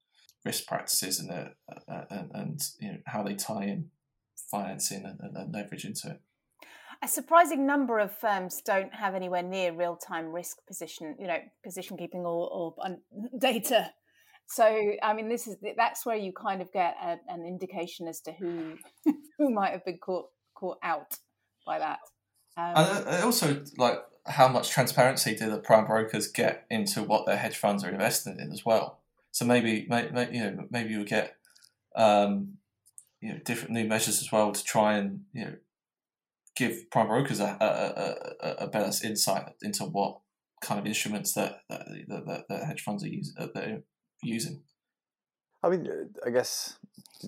risk 0.46 0.66
practices 0.66 1.18
and 1.18 1.28
their, 1.28 1.54
uh, 1.88 2.04
and, 2.08 2.30
and 2.32 2.60
you 2.80 2.92
know 2.92 2.98
how 3.06 3.22
they 3.22 3.34
tie 3.34 3.64
in 3.64 3.90
financing 4.50 5.04
and, 5.04 5.18
and, 5.36 5.52
leverage 5.52 5.84
into 5.84 6.08
it. 6.08 6.20
A 7.02 7.08
surprising 7.08 7.66
number 7.66 7.98
of 7.98 8.16
firms 8.16 8.62
don't 8.64 8.94
have 8.94 9.14
anywhere 9.14 9.42
near 9.42 9.72
real 9.72 9.96
time 9.96 10.32
risk 10.32 10.58
position, 10.66 11.16
you 11.18 11.26
know, 11.26 11.38
position 11.64 11.96
keeping 11.96 12.20
or, 12.20 12.48
or 12.50 12.74
data. 13.38 13.92
So 14.48 14.64
i 15.02 15.12
mean 15.12 15.28
this 15.28 15.48
is 15.48 15.56
that's 15.76 16.06
where 16.06 16.14
you 16.14 16.32
kind 16.32 16.62
of 16.62 16.72
get 16.72 16.94
a, 17.02 17.16
an 17.28 17.44
indication 17.44 18.06
as 18.06 18.20
to 18.20 18.32
who 18.32 18.74
who 19.38 19.50
might 19.50 19.72
have 19.72 19.84
been 19.84 19.98
caught 19.98 20.26
caught 20.54 20.78
out 20.84 21.18
by 21.66 21.80
that. 21.80 21.98
Um, 22.56 22.72
and 22.76 23.08
uh, 23.08 23.26
also 23.26 23.64
like 23.76 23.98
how 24.24 24.46
much 24.46 24.70
transparency 24.70 25.34
do 25.34 25.50
the 25.50 25.58
prime 25.58 25.86
brokers 25.86 26.28
get 26.28 26.64
into 26.70 27.02
what 27.02 27.26
their 27.26 27.36
hedge 27.36 27.56
funds 27.56 27.82
are 27.82 27.90
invested 27.90 28.38
in 28.38 28.52
as 28.52 28.64
well 28.64 29.00
so 29.36 29.44
maybe, 29.44 29.86
maybe 29.90 30.34
you 30.34 30.44
know 30.44 30.66
maybe 30.70 30.94
you 30.94 31.04
get 31.04 31.36
um, 31.94 32.54
you 33.20 33.34
know 33.34 33.38
different 33.44 33.74
new 33.74 33.84
measures 33.84 34.22
as 34.22 34.32
well 34.32 34.50
to 34.50 34.64
try 34.64 34.96
and 34.96 35.24
you 35.34 35.44
know 35.44 35.52
give 36.56 36.90
prime 36.90 37.08
brokers 37.08 37.38
a, 37.38 37.54
a, 37.60 38.46
a, 38.46 38.64
a 38.64 38.66
better 38.66 38.90
insight 39.06 39.44
into 39.60 39.84
what 39.84 40.20
kind 40.62 40.80
of 40.80 40.86
instruments 40.86 41.34
that 41.34 41.58
that, 41.68 41.86
that, 42.08 42.44
that 42.48 42.64
hedge 42.64 42.80
funds 42.80 43.04
are 43.04 43.08
using 43.08 43.34
that 43.36 43.82
using. 44.22 44.62
I 45.62 45.68
mean, 45.68 45.86
I 46.24 46.30
guess, 46.30 46.78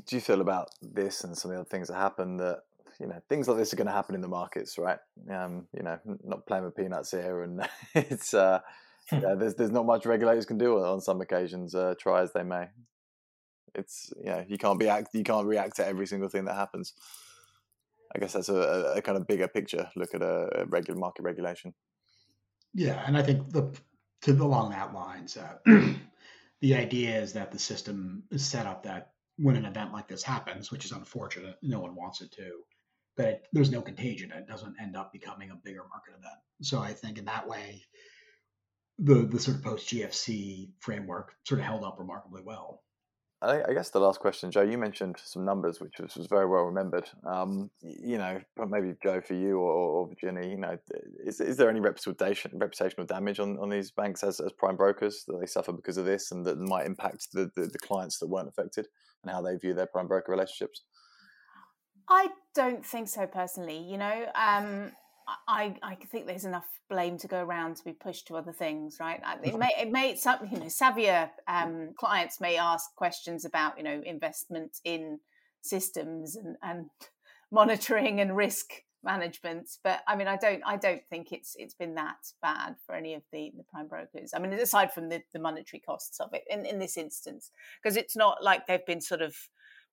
do 0.06 0.16
you 0.16 0.22
feel 0.22 0.40
about 0.40 0.70
this 0.80 1.24
and 1.24 1.36
some 1.36 1.50
of 1.50 1.56
the 1.56 1.60
other 1.60 1.68
things 1.68 1.88
that 1.88 1.96
happen 1.96 2.38
that 2.38 2.60
you 2.98 3.06
know 3.06 3.20
things 3.28 3.48
like 3.48 3.58
this 3.58 3.74
are 3.74 3.76
going 3.76 3.86
to 3.86 3.92
happen 3.92 4.14
in 4.14 4.22
the 4.22 4.28
markets, 4.28 4.78
right? 4.78 4.98
Um, 5.30 5.66
you 5.76 5.82
know, 5.82 5.98
not 6.24 6.46
playing 6.46 6.64
with 6.64 6.74
peanuts 6.74 7.10
here, 7.10 7.42
and 7.42 7.68
it's 7.94 8.32
uh, 8.32 8.60
yeah, 9.12 9.34
there's 9.38 9.54
there's 9.54 9.70
not 9.70 9.86
much 9.86 10.06
regulators 10.06 10.46
can 10.46 10.58
do 10.58 10.82
on 10.82 11.00
some 11.00 11.20
occasions, 11.20 11.74
uh, 11.74 11.94
try 11.98 12.22
as 12.22 12.32
they 12.32 12.42
may. 12.42 12.66
It's 13.74 14.12
you 14.18 14.30
know 14.30 14.44
you 14.48 14.58
can't 14.58 14.78
be 14.78 14.88
act 14.88 15.14
you 15.14 15.24
can't 15.24 15.46
react 15.46 15.76
to 15.76 15.86
every 15.86 16.06
single 16.06 16.28
thing 16.28 16.44
that 16.46 16.54
happens. 16.54 16.94
I 18.14 18.18
guess 18.18 18.32
that's 18.32 18.48
a, 18.48 18.94
a 18.96 19.02
kind 19.02 19.18
of 19.18 19.26
bigger 19.26 19.48
picture 19.48 19.90
look 19.94 20.14
at 20.14 20.22
a, 20.22 20.64
regular 20.68 20.98
market 20.98 21.22
regulation. 21.22 21.74
Yeah, 22.74 23.02
and 23.06 23.16
I 23.16 23.22
think 23.22 23.50
the 23.50 23.70
to 24.22 24.32
along 24.32 24.70
that 24.70 24.94
lines, 24.94 25.36
uh, 25.36 25.58
the 26.60 26.74
idea 26.74 27.20
is 27.20 27.32
that 27.34 27.52
the 27.52 27.58
system 27.58 28.24
is 28.30 28.44
set 28.44 28.66
up 28.66 28.82
that 28.84 29.12
when 29.36 29.56
an 29.56 29.64
event 29.64 29.92
like 29.92 30.08
this 30.08 30.22
happens, 30.22 30.72
which 30.72 30.84
is 30.84 30.92
unfortunate, 30.92 31.56
no 31.62 31.78
one 31.80 31.94
wants 31.94 32.20
it 32.20 32.32
to, 32.32 32.50
but 33.16 33.42
there's 33.52 33.70
no 33.70 33.80
contagion. 33.80 34.32
It 34.32 34.48
doesn't 34.48 34.74
end 34.80 34.96
up 34.96 35.12
becoming 35.12 35.50
a 35.50 35.56
bigger 35.56 35.84
market 35.88 36.14
event. 36.18 36.40
So 36.62 36.80
I 36.80 36.92
think 36.92 37.18
in 37.18 37.24
that 37.26 37.46
way, 37.46 37.84
the 38.98 39.26
the 39.30 39.38
sort 39.38 39.58
of 39.58 39.62
post 39.62 39.88
GFC 39.88 40.70
framework 40.80 41.34
sort 41.44 41.60
of 41.60 41.66
held 41.66 41.84
up 41.84 41.96
remarkably 41.98 42.42
well. 42.44 42.82
I, 43.40 43.62
I, 43.68 43.72
guess 43.72 43.90
the 43.90 44.00
last 44.00 44.18
question, 44.18 44.50
Joe, 44.50 44.62
you 44.62 44.78
mentioned 44.78 45.16
some 45.22 45.44
numbers, 45.44 45.80
which 45.80 46.00
was, 46.00 46.16
was 46.16 46.26
very 46.26 46.46
well 46.46 46.64
remembered. 46.64 47.08
Um, 47.24 47.70
you 47.80 48.18
know, 48.18 48.40
maybe 48.68 48.94
Joe 49.00 49.20
for 49.20 49.34
you 49.34 49.58
or, 49.58 49.70
or 49.70 50.08
Virginia, 50.08 50.44
you 50.48 50.56
know, 50.56 50.76
is, 51.24 51.40
is 51.40 51.56
there 51.56 51.70
any 51.70 51.78
reputation, 51.78 52.50
reputational 52.56 53.06
damage 53.06 53.38
on, 53.38 53.56
on 53.58 53.68
these 53.68 53.92
banks 53.92 54.24
as, 54.24 54.40
as 54.40 54.50
prime 54.52 54.76
brokers 54.76 55.24
that 55.28 55.38
they 55.38 55.46
suffer 55.46 55.72
because 55.72 55.98
of 55.98 56.04
this 56.04 56.32
and 56.32 56.44
that 56.46 56.58
might 56.58 56.86
impact 56.86 57.28
the, 57.32 57.48
the, 57.54 57.66
the 57.66 57.78
clients 57.78 58.18
that 58.18 58.26
weren't 58.26 58.48
affected 58.48 58.88
and 59.22 59.30
how 59.30 59.40
they 59.40 59.54
view 59.54 59.72
their 59.72 59.86
prime 59.86 60.08
broker 60.08 60.32
relationships? 60.32 60.82
I 62.08 62.30
don't 62.56 62.84
think 62.84 63.08
so 63.08 63.26
personally. 63.28 63.78
You 63.78 63.98
know, 63.98 64.26
um, 64.34 64.90
I, 65.46 65.74
I 65.82 65.94
think 65.94 66.26
there's 66.26 66.44
enough 66.44 66.66
blame 66.88 67.18
to 67.18 67.28
go 67.28 67.42
around 67.42 67.76
to 67.76 67.84
be 67.84 67.92
pushed 67.92 68.26
to 68.28 68.36
other 68.36 68.52
things, 68.52 68.96
right? 69.00 69.20
It 69.42 69.58
may 69.58 69.70
it 69.78 69.90
may 69.90 70.16
some 70.16 70.48
you 70.50 70.58
know 70.58 70.66
savvier 70.66 71.30
um, 71.46 71.90
clients 71.98 72.40
may 72.40 72.56
ask 72.56 72.94
questions 72.96 73.44
about 73.44 73.76
you 73.76 73.84
know 73.84 74.00
investment 74.04 74.78
in 74.84 75.20
systems 75.60 76.36
and, 76.36 76.56
and 76.62 76.86
monitoring 77.52 78.20
and 78.20 78.36
risk 78.36 78.70
management, 79.04 79.70
but 79.84 80.00
I 80.08 80.16
mean 80.16 80.28
I 80.28 80.36
don't 80.36 80.62
I 80.64 80.76
don't 80.76 81.02
think 81.10 81.32
it's 81.32 81.54
it's 81.58 81.74
been 81.74 81.94
that 81.96 82.18
bad 82.40 82.76
for 82.86 82.94
any 82.94 83.14
of 83.14 83.22
the 83.32 83.52
the 83.56 83.64
prime 83.64 83.88
brokers. 83.88 84.32
I 84.34 84.38
mean 84.38 84.52
aside 84.54 84.92
from 84.92 85.08
the, 85.08 85.22
the 85.32 85.40
monetary 85.40 85.80
costs 85.80 86.20
of 86.20 86.32
it 86.32 86.44
in, 86.48 86.64
in 86.64 86.78
this 86.78 86.96
instance, 86.96 87.50
because 87.82 87.96
it's 87.96 88.16
not 88.16 88.42
like 88.42 88.66
they've 88.66 88.86
been 88.86 89.02
sort 89.02 89.22
of 89.22 89.34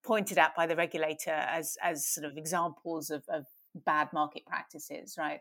pointed 0.03 0.37
at 0.37 0.55
by 0.55 0.67
the 0.67 0.75
regulator 0.75 1.31
as 1.31 1.77
as 1.81 2.07
sort 2.07 2.25
of 2.25 2.37
examples 2.37 3.09
of, 3.09 3.23
of 3.27 3.45
bad 3.85 4.09
market 4.13 4.45
practices, 4.45 5.15
right? 5.17 5.39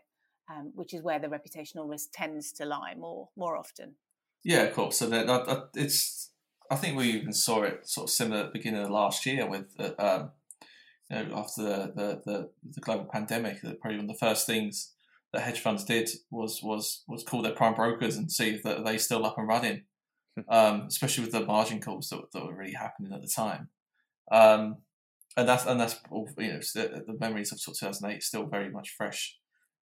Um, 0.49 0.71
which 0.75 0.93
is 0.93 1.01
where 1.01 1.19
the 1.19 1.27
reputational 1.27 1.89
risk 1.89 2.09
tends 2.13 2.51
to 2.53 2.65
lie 2.65 2.93
more 2.95 3.29
more 3.35 3.57
often. 3.57 3.95
Yeah, 4.43 4.61
of 4.61 4.75
course. 4.75 4.97
So 4.99 5.07
that, 5.07 5.25
that, 5.25 5.69
it's 5.73 6.29
I 6.69 6.75
think 6.75 6.97
we 6.97 7.11
even 7.11 7.33
saw 7.33 7.63
it 7.63 7.87
sort 7.87 8.09
of 8.09 8.13
similar 8.13 8.41
at 8.41 8.45
the 8.47 8.59
beginning 8.59 8.83
of 8.83 8.91
last 8.91 9.25
year 9.25 9.47
with 9.47 9.73
uh, 9.79 9.91
um, 9.97 10.31
you 11.09 11.17
know 11.17 11.35
after 11.35 11.63
the, 11.63 11.93
the, 11.95 12.21
the, 12.25 12.49
the 12.73 12.81
global 12.81 13.05
pandemic. 13.11 13.61
That 13.61 13.81
probably 13.81 13.97
one 13.97 14.09
of 14.09 14.15
the 14.15 14.25
first 14.25 14.45
things 14.45 14.93
that 15.33 15.41
hedge 15.41 15.59
funds 15.59 15.83
did 15.83 16.09
was 16.29 16.61
was 16.63 17.03
was 17.07 17.23
call 17.23 17.41
their 17.41 17.53
prime 17.53 17.73
brokers 17.73 18.17
and 18.17 18.31
see 18.31 18.51
if 18.51 18.63
they 18.63 18.97
still 18.97 19.25
up 19.25 19.37
and 19.37 19.47
running, 19.47 19.83
hmm. 20.35 20.41
um, 20.49 20.81
especially 20.87 21.23
with 21.23 21.33
the 21.33 21.45
margin 21.45 21.81
calls 21.81 22.09
that, 22.09 22.31
that 22.33 22.45
were 22.45 22.55
really 22.55 22.73
happening 22.73 23.13
at 23.13 23.21
the 23.21 23.27
time. 23.27 23.69
Um, 24.31 24.77
and 25.37 25.47
that's 25.47 25.65
and 25.65 25.79
that's 25.79 25.99
you 26.11 26.53
know 26.53 26.59
the, 26.59 27.03
the 27.07 27.17
memories 27.19 27.51
of 27.51 27.57
of 27.67 27.77
2008 27.77 28.23
still 28.23 28.45
very 28.45 28.69
much 28.69 28.93
fresh 28.97 29.37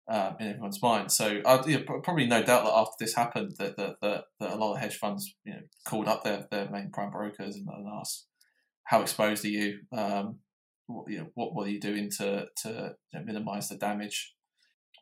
um, 0.08 0.36
in 0.40 0.48
everyone's 0.48 0.82
mind. 0.82 1.12
So 1.12 1.40
I 1.46 1.64
you 1.66 1.78
know, 1.78 2.00
probably 2.02 2.26
no 2.26 2.42
doubt 2.42 2.64
that 2.64 2.74
after 2.74 2.96
this 2.98 3.14
happened, 3.14 3.54
that, 3.58 3.76
that, 3.76 3.96
that, 4.02 4.24
that, 4.40 4.52
a 4.52 4.56
lot 4.56 4.74
of 4.74 4.80
hedge 4.80 4.96
funds 4.96 5.34
you 5.44 5.54
know 5.54 5.60
called 5.86 6.08
up 6.08 6.24
their, 6.24 6.46
their 6.50 6.70
main 6.70 6.90
prime 6.92 7.10
brokers 7.10 7.56
and, 7.56 7.66
and 7.68 7.86
asked, 8.00 8.26
"How 8.84 9.02
exposed 9.02 9.44
are 9.44 9.48
you? 9.48 9.80
Um, 9.92 10.38
what, 10.86 11.10
you 11.10 11.18
know, 11.18 11.26
what 11.34 11.54
what 11.54 11.66
are 11.66 11.70
you 11.70 11.80
doing 11.80 12.10
to 12.18 12.46
to 12.62 12.94
you 13.12 13.18
know, 13.18 13.24
minimise 13.24 13.68
the 13.68 13.76
damage?" 13.76 14.34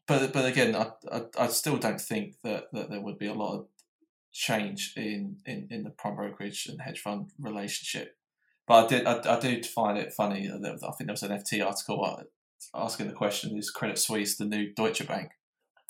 But 0.07 0.33
but 0.33 0.45
again, 0.45 0.75
I, 0.75 0.90
I, 1.11 1.23
I 1.38 1.47
still 1.49 1.76
don't 1.76 2.00
think 2.00 2.35
that, 2.42 2.64
that 2.73 2.90
there 2.90 3.00
would 3.00 3.19
be 3.19 3.28
a 3.28 3.35
lot 3.35 3.57
of 3.57 3.66
change 4.33 4.95
in, 4.97 5.37
in, 5.45 5.66
in 5.71 5.83
the 5.83 5.90
prime 5.90 6.14
brokerage 6.14 6.66
and 6.69 6.80
hedge 6.80 7.00
fund 7.00 7.30
relationship 7.38 8.16
but 8.70 8.84
I 8.84 8.86
did, 8.86 9.04
I, 9.04 9.36
I 9.36 9.40
did 9.40 9.66
find 9.66 9.98
it 9.98 10.12
funny. 10.12 10.48
I 10.48 10.52
think 10.52 10.78
there 10.78 11.06
was 11.08 11.24
an 11.24 11.32
FT 11.32 11.66
article 11.66 12.04
uh, 12.04 12.22
asking 12.72 13.08
the 13.08 13.14
question: 13.14 13.58
Is 13.58 13.68
Credit 13.68 13.98
Suisse 13.98 14.36
the 14.36 14.44
new 14.44 14.72
Deutsche 14.72 15.04
Bank? 15.08 15.32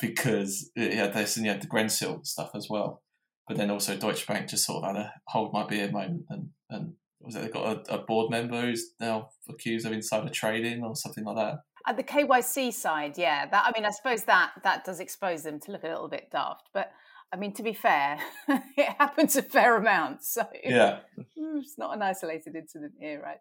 Because 0.00 0.70
yeah, 0.74 1.08
there's 1.08 1.36
you 1.36 1.50
had 1.50 1.60
the 1.60 1.66
Greensill 1.66 2.26
stuff 2.26 2.52
as 2.54 2.68
well, 2.70 3.02
but 3.46 3.58
then 3.58 3.70
also 3.70 3.98
Deutsche 3.98 4.26
Bank 4.26 4.48
just 4.48 4.64
sort 4.64 4.82
of 4.82 4.96
had 4.96 4.96
a 4.96 5.12
hold 5.28 5.52
my 5.52 5.66
beer 5.66 5.90
moment, 5.90 6.24
and 6.30 6.48
and 6.70 6.94
was 7.20 7.36
it 7.36 7.42
they 7.42 7.48
got 7.48 7.86
a, 7.86 7.96
a 7.96 7.98
board 7.98 8.30
member 8.30 8.58
who's 8.62 8.94
now 8.98 9.28
accused 9.46 9.84
of 9.84 9.92
insider 9.92 10.30
trading 10.30 10.82
or 10.82 10.96
something 10.96 11.24
like 11.24 11.36
that. 11.36 11.58
At 11.86 11.98
the 11.98 12.02
KYC 12.02 12.72
side, 12.72 13.18
yeah, 13.18 13.44
that 13.44 13.66
I 13.66 13.78
mean, 13.78 13.84
I 13.84 13.90
suppose 13.90 14.24
that 14.24 14.52
that 14.64 14.86
does 14.86 15.00
expose 15.00 15.42
them 15.42 15.60
to 15.60 15.72
look 15.72 15.84
a 15.84 15.88
little 15.88 16.08
bit 16.08 16.30
daft, 16.32 16.70
but 16.72 16.92
I 17.32 17.36
mean, 17.36 17.52
to 17.54 17.62
be 17.62 17.72
fair, 17.72 18.18
it 18.48 18.96
happens 18.98 19.36
a 19.36 19.42
fair 19.42 19.76
amount. 19.76 20.24
So 20.24 20.46
Yeah. 20.64 21.00
it's 21.36 21.78
not 21.78 21.94
an 21.94 22.02
isolated 22.02 22.56
incident 22.56 22.92
here, 22.98 23.20
right? 23.22 23.38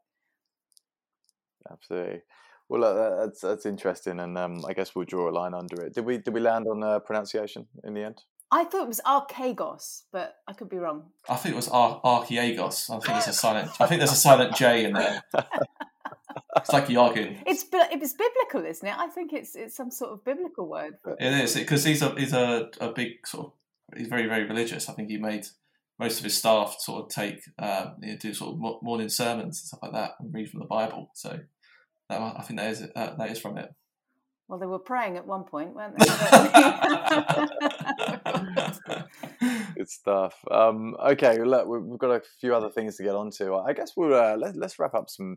Absolutely. 1.71 2.21
Well, 2.67 2.81
look, 2.81 3.17
that's 3.25 3.41
that's 3.41 3.65
interesting, 3.65 4.19
and 4.19 4.37
um, 4.37 4.63
I 4.67 4.73
guess 4.73 4.93
we'll 4.93 5.05
draw 5.05 5.27
a 5.27 5.31
line 5.31 5.55
under 5.55 5.81
it. 5.83 5.95
Did 5.95 6.05
we 6.05 6.19
did 6.19 6.35
we 6.35 6.39
land 6.39 6.67
on 6.67 6.83
uh, 6.83 6.99
pronunciation 6.99 7.65
in 7.83 7.95
the 7.95 8.03
end? 8.03 8.21
I 8.51 8.63
thought 8.63 8.83
it 8.83 8.87
was 8.87 9.01
Archegos, 9.05 10.03
but 10.11 10.35
I 10.47 10.53
could 10.53 10.69
be 10.69 10.77
wrong. 10.77 11.05
I 11.27 11.35
think 11.35 11.53
it 11.53 11.55
was 11.55 11.67
Ar- 11.67 11.99
Archiegos. 12.03 12.89
I 12.89 12.99
think 12.99 13.17
it's 13.17 13.27
a 13.27 13.33
silent. 13.33 13.71
I 13.79 13.87
think 13.87 13.99
there's 13.99 14.11
a 14.11 14.15
silent 14.15 14.55
J 14.55 14.85
in 14.85 14.93
there. 14.93 15.23
It's 16.57 16.71
like 16.71 16.87
Yargin. 16.87 17.41
It's 17.45 17.65
it's 17.71 18.13
biblical, 18.13 18.69
isn't 18.69 18.87
it? 18.87 18.95
I 18.97 19.07
think 19.07 19.33
it's 19.33 19.55
it's 19.55 19.75
some 19.75 19.91
sort 19.91 20.11
of 20.11 20.23
biblical 20.23 20.67
word. 20.67 20.95
For 21.03 21.15
It 21.19 21.33
is 21.43 21.55
because 21.55 21.83
he's 21.83 22.01
a 22.01 22.13
he's 22.15 22.33
a, 22.33 22.69
a 22.79 22.89
big 22.89 23.25
sort 23.25 23.47
of 23.47 23.53
he's 23.97 24.07
very 24.07 24.27
very 24.27 24.45
religious. 24.45 24.89
I 24.89 24.93
think 24.93 25.09
he 25.09 25.17
made 25.17 25.45
most 25.99 26.17
of 26.19 26.23
his 26.23 26.37
staff 26.37 26.77
sort 26.79 27.03
of 27.03 27.09
take 27.09 27.41
um, 27.59 27.95
you 28.01 28.11
know, 28.13 28.17
do 28.17 28.33
sort 28.33 28.55
of 28.55 28.81
morning 28.83 29.09
sermons 29.09 29.59
and 29.59 29.67
stuff 29.67 29.79
like 29.83 29.91
that 29.93 30.11
and 30.19 30.33
read 30.33 30.49
from 30.49 30.61
the 30.61 30.65
Bible. 30.65 31.09
So 31.13 31.39
that, 32.09 32.21
I 32.21 32.41
think 32.43 32.59
that 32.59 32.71
is 32.71 32.83
uh, 32.95 33.15
that 33.17 33.31
is 33.31 33.39
from 33.39 33.57
it. 33.57 33.73
Well, 34.47 34.57
they 34.57 34.65
were 34.65 34.79
praying 34.79 35.15
at 35.17 35.27
one 35.27 35.43
point, 35.43 35.75
weren't 35.75 35.95
they? 35.99 36.05
Good 39.75 39.89
stuff. 39.89 40.33
Um, 40.49 40.95
okay, 40.99 41.41
look, 41.43 41.67
we- 41.67 41.79
we've 41.79 41.99
got 41.99 42.11
a 42.11 42.21
few 42.41 42.55
other 42.55 42.69
things 42.69 42.97
to 42.97 43.03
get 43.03 43.15
onto. 43.15 43.55
I 43.55 43.73
guess 43.73 43.93
we'll 43.95 44.13
uh, 44.15 44.35
let, 44.37 44.55
let's 44.55 44.79
wrap 44.79 44.93
up 44.95 45.09
some 45.09 45.35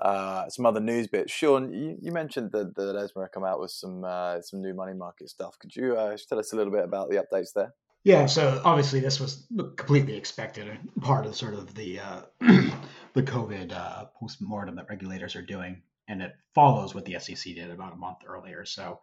uh, 0.00 0.48
some 0.48 0.64
other 0.66 0.80
news 0.80 1.08
bits. 1.08 1.32
Sean, 1.32 1.72
you, 1.72 1.96
you 2.00 2.12
mentioned 2.12 2.52
that 2.52 2.74
that 2.76 2.94
Esma 2.96 3.30
come 3.32 3.44
out 3.44 3.60
with 3.60 3.70
some 3.70 4.04
uh, 4.04 4.40
some 4.42 4.60
new 4.60 4.74
money 4.74 4.94
market 4.94 5.28
stuff. 5.28 5.58
Could 5.58 5.74
you 5.74 5.96
uh, 5.96 6.16
tell 6.28 6.38
us 6.38 6.52
a 6.52 6.56
little 6.56 6.72
bit 6.72 6.84
about 6.84 7.10
the 7.10 7.16
updates 7.16 7.52
there? 7.54 7.74
Yeah, 8.08 8.24
so 8.24 8.62
obviously 8.64 9.00
this 9.00 9.20
was 9.20 9.46
completely 9.76 10.16
expected 10.16 10.66
and 10.66 10.90
part 11.02 11.26
of 11.26 11.36
sort 11.36 11.52
of 11.52 11.74
the 11.74 12.00
uh, 12.00 12.22
the 12.40 13.22
COVID 13.22 13.70
uh, 13.70 14.06
post 14.18 14.40
mortem 14.40 14.76
that 14.76 14.88
regulators 14.88 15.36
are 15.36 15.42
doing, 15.42 15.82
and 16.08 16.22
it 16.22 16.34
follows 16.54 16.94
what 16.94 17.04
the 17.04 17.18
SEC 17.20 17.54
did 17.54 17.70
about 17.70 17.92
a 17.92 17.96
month 17.96 18.20
earlier. 18.26 18.64
So 18.64 19.00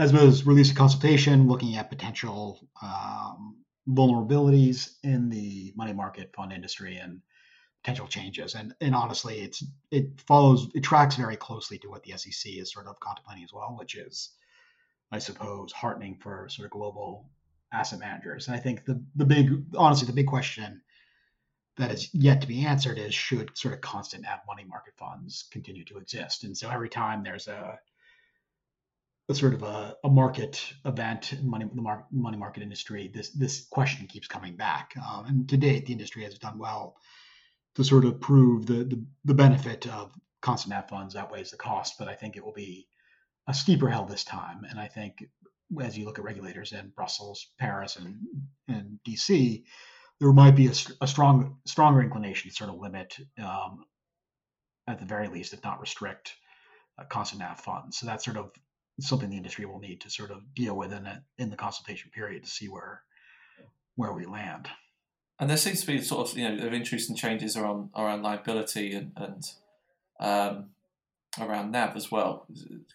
ESMA's 0.00 0.44
released 0.44 0.72
a 0.72 0.74
consultation 0.74 1.46
looking 1.46 1.76
at 1.76 1.90
potential 1.90 2.58
um, 2.82 3.58
vulnerabilities 3.88 4.94
in 5.04 5.28
the 5.28 5.72
money 5.76 5.92
market 5.92 6.34
fund 6.34 6.52
industry 6.52 6.96
and 6.96 7.20
potential 7.84 8.08
changes. 8.08 8.56
And 8.56 8.74
and 8.80 8.96
honestly, 8.96 9.42
it's 9.42 9.62
it 9.92 10.20
follows 10.26 10.66
it 10.74 10.80
tracks 10.80 11.14
very 11.14 11.36
closely 11.36 11.78
to 11.78 11.88
what 11.88 12.02
the 12.02 12.18
SEC 12.18 12.52
is 12.52 12.72
sort 12.72 12.88
of 12.88 12.98
contemplating 12.98 13.44
as 13.44 13.52
well, 13.52 13.76
which 13.78 13.94
is, 13.94 14.30
I 15.12 15.20
suppose, 15.20 15.70
heartening 15.70 16.16
for 16.16 16.48
sort 16.48 16.66
of 16.66 16.72
global 16.72 17.30
asset 17.74 17.98
managers. 17.98 18.48
And 18.48 18.56
I 18.56 18.60
think 18.60 18.84
the 18.84 19.02
the 19.14 19.24
big 19.24 19.64
honestly 19.76 20.06
the 20.06 20.12
big 20.12 20.26
question 20.26 20.82
that 21.76 21.90
is 21.90 22.08
yet 22.14 22.40
to 22.40 22.46
be 22.46 22.64
answered 22.64 22.98
is 22.98 23.14
should 23.14 23.56
sort 23.56 23.74
of 23.74 23.80
constant 23.80 24.22
NAV 24.22 24.40
money 24.46 24.64
market 24.64 24.94
funds 24.96 25.48
continue 25.50 25.84
to 25.86 25.98
exist? 25.98 26.44
And 26.44 26.56
so 26.56 26.70
every 26.70 26.88
time 26.88 27.22
there's 27.22 27.48
a 27.48 27.78
a 29.28 29.34
sort 29.34 29.54
of 29.54 29.62
a, 29.62 29.96
a 30.04 30.08
market 30.10 30.62
event 30.84 31.32
money 31.42 31.66
the 31.72 31.82
mar- 31.82 32.06
money 32.10 32.36
market 32.36 32.62
industry, 32.62 33.10
this 33.12 33.30
this 33.30 33.66
question 33.70 34.06
keeps 34.06 34.28
coming 34.28 34.56
back. 34.56 34.94
Um, 34.96 35.26
and 35.26 35.48
to 35.48 35.56
date, 35.56 35.86
the 35.86 35.92
industry 35.92 36.24
has 36.24 36.38
done 36.38 36.58
well 36.58 36.96
to 37.74 37.84
sort 37.84 38.04
of 38.04 38.20
prove 38.20 38.66
the 38.66 38.84
the, 38.84 39.04
the 39.24 39.34
benefit 39.34 39.86
of 39.86 40.12
constant 40.42 40.74
NAV 40.74 40.88
funds 40.88 41.16
outweighs 41.16 41.50
the 41.50 41.56
cost. 41.56 41.94
But 41.98 42.08
I 42.08 42.14
think 42.14 42.36
it 42.36 42.44
will 42.44 42.52
be 42.52 42.86
a 43.46 43.54
steeper 43.54 43.88
hill 43.88 44.04
this 44.04 44.24
time. 44.24 44.64
And 44.68 44.78
I 44.78 44.88
think 44.88 45.24
as 45.82 45.96
you 45.96 46.04
look 46.04 46.18
at 46.18 46.24
regulators 46.24 46.72
in 46.72 46.92
Brussels, 46.94 47.48
Paris, 47.58 47.96
and 47.96 48.16
and 48.68 48.98
DC, 49.06 49.64
there 50.20 50.32
might 50.32 50.56
be 50.56 50.66
a, 50.66 50.72
a 51.00 51.06
strong 51.06 51.58
stronger 51.66 52.02
inclination 52.02 52.50
to 52.50 52.56
sort 52.56 52.70
of 52.70 52.78
limit, 52.78 53.16
um, 53.38 53.84
at 54.86 54.98
the 54.98 55.06
very 55.06 55.28
least, 55.28 55.52
if 55.52 55.62
not 55.64 55.80
restrict, 55.80 56.34
uh, 56.98 57.04
constant 57.04 57.40
NAV 57.40 57.60
funds. 57.60 57.98
So 57.98 58.06
that's 58.06 58.24
sort 58.24 58.36
of 58.36 58.50
something 59.00 59.30
the 59.30 59.36
industry 59.36 59.66
will 59.66 59.80
need 59.80 60.00
to 60.02 60.10
sort 60.10 60.30
of 60.30 60.54
deal 60.54 60.76
with 60.76 60.92
in 60.92 61.06
it 61.06 61.18
in 61.38 61.50
the 61.50 61.56
consultation 61.56 62.10
period 62.14 62.44
to 62.44 62.50
see 62.50 62.68
where 62.68 63.02
where 63.96 64.12
we 64.12 64.26
land. 64.26 64.68
And 65.40 65.50
there 65.50 65.56
seems 65.56 65.80
to 65.80 65.86
be 65.86 66.00
sort 66.00 66.28
of 66.28 66.38
you 66.38 66.48
know 66.48 66.66
are 66.66 66.72
interesting 66.72 67.16
changes 67.16 67.56
around 67.56 67.90
around 67.96 68.22
liability 68.22 68.92
and 68.94 69.12
and 69.16 69.44
um, 70.20 70.70
around 71.40 71.72
NAV 71.72 71.96
as 71.96 72.10
well. 72.10 72.46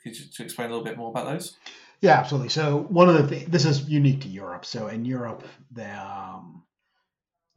Could 0.04 0.18
you 0.18 0.26
explain 0.40 0.70
a 0.70 0.72
little 0.72 0.86
bit 0.86 0.98
more 0.98 1.10
about 1.10 1.26
those? 1.26 1.58
Yeah, 2.02 2.18
absolutely. 2.18 2.50
So 2.50 2.78
one 2.90 3.10
of 3.10 3.16
the 3.16 3.28
things 3.28 3.50
this 3.50 3.66
is 3.66 3.90
unique 3.90 4.22
to 4.22 4.30
Europe. 4.30 4.66
So 4.66 4.88
in 4.88 5.04
Europe, 5.06 5.44
the 5.72 5.90
um, 6.00 6.64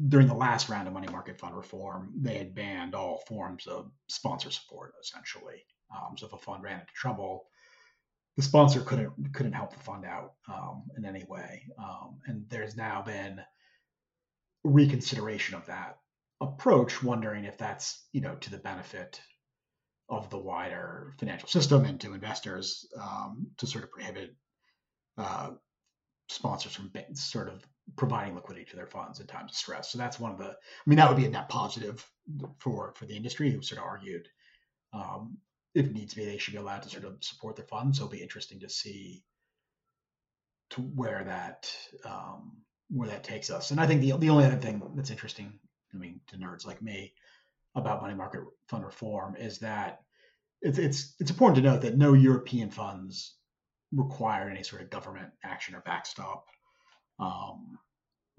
during 0.08 0.26
the 0.26 0.34
last 0.34 0.68
round 0.68 0.88
of 0.88 0.94
money 0.94 1.08
market 1.08 1.38
fund 1.38 1.56
reform, 1.56 2.12
they 2.16 2.38
had 2.38 2.54
banned 2.54 2.94
all 2.94 3.22
forms 3.28 3.66
of 3.66 3.90
sponsor 4.08 4.50
support, 4.50 4.94
essentially. 5.00 5.64
Um, 5.94 6.16
so 6.16 6.26
if 6.26 6.32
a 6.32 6.38
fund 6.38 6.62
ran 6.64 6.80
into 6.80 6.92
trouble, 6.94 7.44
the 8.36 8.42
sponsor 8.42 8.80
couldn't 8.80 9.32
couldn't 9.32 9.52
help 9.52 9.72
the 9.72 9.80
fund 9.80 10.04
out 10.04 10.34
um, 10.48 10.84
in 10.96 11.04
any 11.04 11.24
way. 11.28 11.62
Um, 11.78 12.18
and 12.26 12.44
there's 12.48 12.76
now 12.76 13.02
been 13.02 13.40
reconsideration 14.64 15.54
of 15.56 15.66
that 15.66 15.98
approach, 16.40 17.02
wondering 17.02 17.44
if 17.44 17.58
that's 17.58 18.06
you 18.12 18.20
know 18.20 18.34
to 18.36 18.50
the 18.50 18.58
benefit 18.58 19.20
of 20.08 20.28
the 20.30 20.38
wider 20.38 21.14
financial 21.18 21.48
system 21.48 21.84
and 21.84 22.00
to 22.00 22.14
investors 22.14 22.86
um, 23.00 23.46
to 23.56 23.66
sort 23.66 23.84
of 23.84 23.90
prohibit 23.90 24.34
uh, 25.18 25.50
sponsors 26.28 26.74
from 26.74 26.90
sort 27.14 27.48
of 27.48 27.64
providing 27.96 28.34
liquidity 28.34 28.64
to 28.70 28.76
their 28.76 28.86
funds 28.86 29.20
in 29.20 29.26
times 29.26 29.52
of 29.52 29.56
stress. 29.56 29.90
So 29.90 29.98
that's 29.98 30.20
one 30.20 30.32
of 30.32 30.38
the. 30.38 30.48
I 30.50 30.86
mean, 30.86 30.96
that 30.96 31.08
would 31.08 31.18
be 31.18 31.26
a 31.26 31.30
net 31.30 31.48
positive 31.48 32.06
for 32.58 32.92
for 32.96 33.06
the 33.06 33.16
industry, 33.16 33.50
who 33.50 33.62
sort 33.62 33.80
of 33.80 33.86
argued 33.86 34.28
um, 34.92 35.38
if 35.74 35.90
needs 35.90 36.14
be, 36.14 36.24
they 36.24 36.38
should 36.38 36.52
be 36.52 36.60
allowed 36.60 36.82
to 36.82 36.90
sort 36.90 37.04
of 37.04 37.22
support 37.22 37.56
their 37.56 37.66
funds. 37.66 37.98
So 37.98 38.04
it'll 38.04 38.12
be 38.12 38.22
interesting 38.22 38.60
to 38.60 38.68
see 38.68 39.22
to 40.70 40.80
where 40.80 41.24
that 41.24 41.74
um, 42.04 42.58
where 42.88 43.08
that 43.08 43.24
takes 43.24 43.50
us. 43.50 43.70
And 43.70 43.80
I 43.80 43.86
think 43.86 44.00
the 44.00 44.16
the 44.18 44.30
only 44.30 44.44
other 44.44 44.56
thing 44.56 44.82
that's 44.94 45.10
interesting, 45.10 45.58
I 45.94 45.96
mean, 45.96 46.20
to 46.28 46.36
nerds 46.36 46.66
like 46.66 46.82
me, 46.82 47.14
about 47.74 48.02
money 48.02 48.14
market 48.14 48.42
fund 48.68 48.84
reform 48.84 49.36
is 49.36 49.58
that 49.58 50.00
it's 50.60 50.78
it's 50.78 51.14
it's 51.18 51.30
important 51.30 51.56
to 51.56 51.70
note 51.70 51.80
that 51.82 51.96
no 51.96 52.12
European 52.12 52.70
funds 52.70 53.36
require 53.92 54.48
any 54.48 54.62
sort 54.62 54.82
of 54.82 54.90
government 54.90 55.30
action 55.44 55.74
or 55.74 55.80
backstop 55.80 56.46
um, 57.18 57.78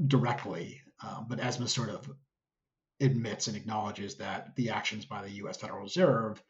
directly, 0.08 0.82
um, 1.04 1.28
but 1.30 1.39
ESMA 1.39 1.67
sort 1.67 1.89
of 1.89 2.10
admits 3.00 3.48
and 3.48 3.58
acknowledges 3.58 4.15
that 4.15 4.56
the 4.56 4.69
actions 4.69 5.06
by 5.06 5.22
the 5.22 5.32
U.S. 5.32 5.58
Federal 5.58 5.82
Reserve 5.82 6.41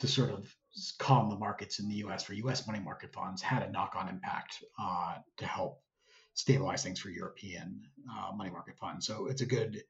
to 0.00 0.06
sort 0.06 0.30
of 0.30 0.54
calm 0.98 1.28
the 1.28 1.36
markets 1.36 1.78
in 1.78 1.88
the 1.88 1.96
U.S. 1.96 2.22
for 2.22 2.34
U.S. 2.34 2.66
money 2.66 2.80
market 2.80 3.12
funds 3.12 3.42
had 3.42 3.62
a 3.62 3.70
knock-on 3.70 4.08
impact 4.08 4.62
uh, 4.78 5.16
to 5.36 5.46
help 5.46 5.82
stabilize 6.34 6.82
things 6.82 7.00
for 7.00 7.10
European 7.10 7.82
uh, 8.10 8.32
money 8.34 8.50
market 8.50 8.78
funds. 8.78 9.06
So 9.06 9.26
it's 9.26 9.42
a 9.42 9.46
good 9.46 9.82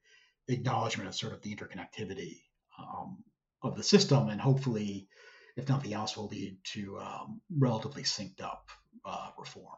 acknowledgement 0.53 1.09
of 1.09 1.15
sort 1.15 1.33
of 1.33 1.41
the 1.41 1.55
interconnectivity 1.55 2.41
um, 2.79 3.17
of 3.63 3.75
the 3.75 3.83
system, 3.83 4.29
and 4.29 4.41
hopefully, 4.41 5.07
if 5.55 5.69
nothing 5.69 5.93
else, 5.93 6.17
will 6.17 6.27
lead 6.27 6.57
to 6.73 6.99
um, 6.99 7.41
relatively 7.57 8.03
synced 8.03 8.41
up 8.41 8.69
uh, 9.05 9.29
reform. 9.37 9.75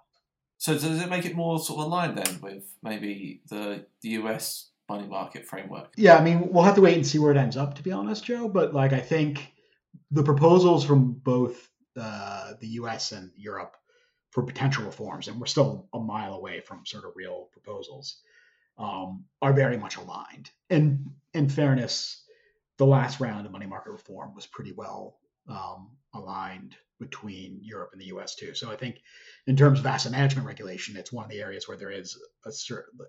So 0.57 0.73
does 0.73 1.01
it 1.01 1.09
make 1.09 1.25
it 1.25 1.35
more 1.35 1.59
sort 1.59 1.79
of 1.79 1.85
aligned 1.87 2.17
then 2.17 2.39
with 2.41 2.63
maybe 2.81 3.41
the 3.49 3.85
the 4.01 4.09
US 4.09 4.71
money 4.87 5.07
market 5.07 5.45
framework? 5.45 5.93
Yeah, 5.97 6.17
I 6.17 6.23
mean, 6.23 6.49
we'll 6.51 6.63
have 6.63 6.75
to 6.75 6.81
wait 6.81 6.95
and 6.95 7.05
see 7.05 7.19
where 7.19 7.31
it 7.31 7.37
ends 7.37 7.57
up, 7.57 7.75
to 7.75 7.83
be 7.83 7.91
honest, 7.91 8.23
Joe. 8.23 8.47
But 8.47 8.73
like, 8.73 8.93
I 8.93 8.99
think 8.99 9.51
the 10.11 10.23
proposals 10.23 10.85
from 10.85 11.13
both 11.13 11.69
uh, 11.99 12.53
the 12.59 12.67
U.S. 12.79 13.11
and 13.11 13.31
Europe 13.35 13.75
for 14.31 14.43
potential 14.43 14.85
reforms, 14.85 15.27
and 15.27 15.39
we're 15.39 15.45
still 15.45 15.87
a 15.93 15.99
mile 15.99 16.33
away 16.33 16.61
from 16.61 16.85
sort 16.85 17.05
of 17.05 17.11
real 17.15 17.49
proposals, 17.51 18.21
um, 18.77 19.25
are 19.41 19.53
very 19.53 19.77
much 19.77 19.97
aligned. 19.97 20.49
And 20.69 21.11
in 21.33 21.49
fairness, 21.49 22.23
the 22.77 22.85
last 22.85 23.19
round 23.19 23.45
of 23.45 23.51
money 23.51 23.65
market 23.65 23.91
reform 23.91 24.33
was 24.33 24.45
pretty 24.45 24.73
well 24.75 25.19
um, 25.47 25.91
aligned 26.13 26.75
between 26.99 27.59
Europe 27.61 27.89
and 27.93 28.01
the 28.01 28.07
U.S. 28.07 28.35
too. 28.35 28.53
So 28.53 28.71
I 28.71 28.75
think, 28.75 28.97
in 29.47 29.55
terms 29.55 29.79
of 29.79 29.85
asset 29.85 30.11
management 30.11 30.47
regulation, 30.47 30.95
it's 30.95 31.11
one 31.11 31.25
of 31.25 31.31
the 31.31 31.41
areas 31.41 31.67
where 31.67 31.77
there 31.77 31.91
is 31.91 32.17
a 32.45 32.51
certain 32.51 32.99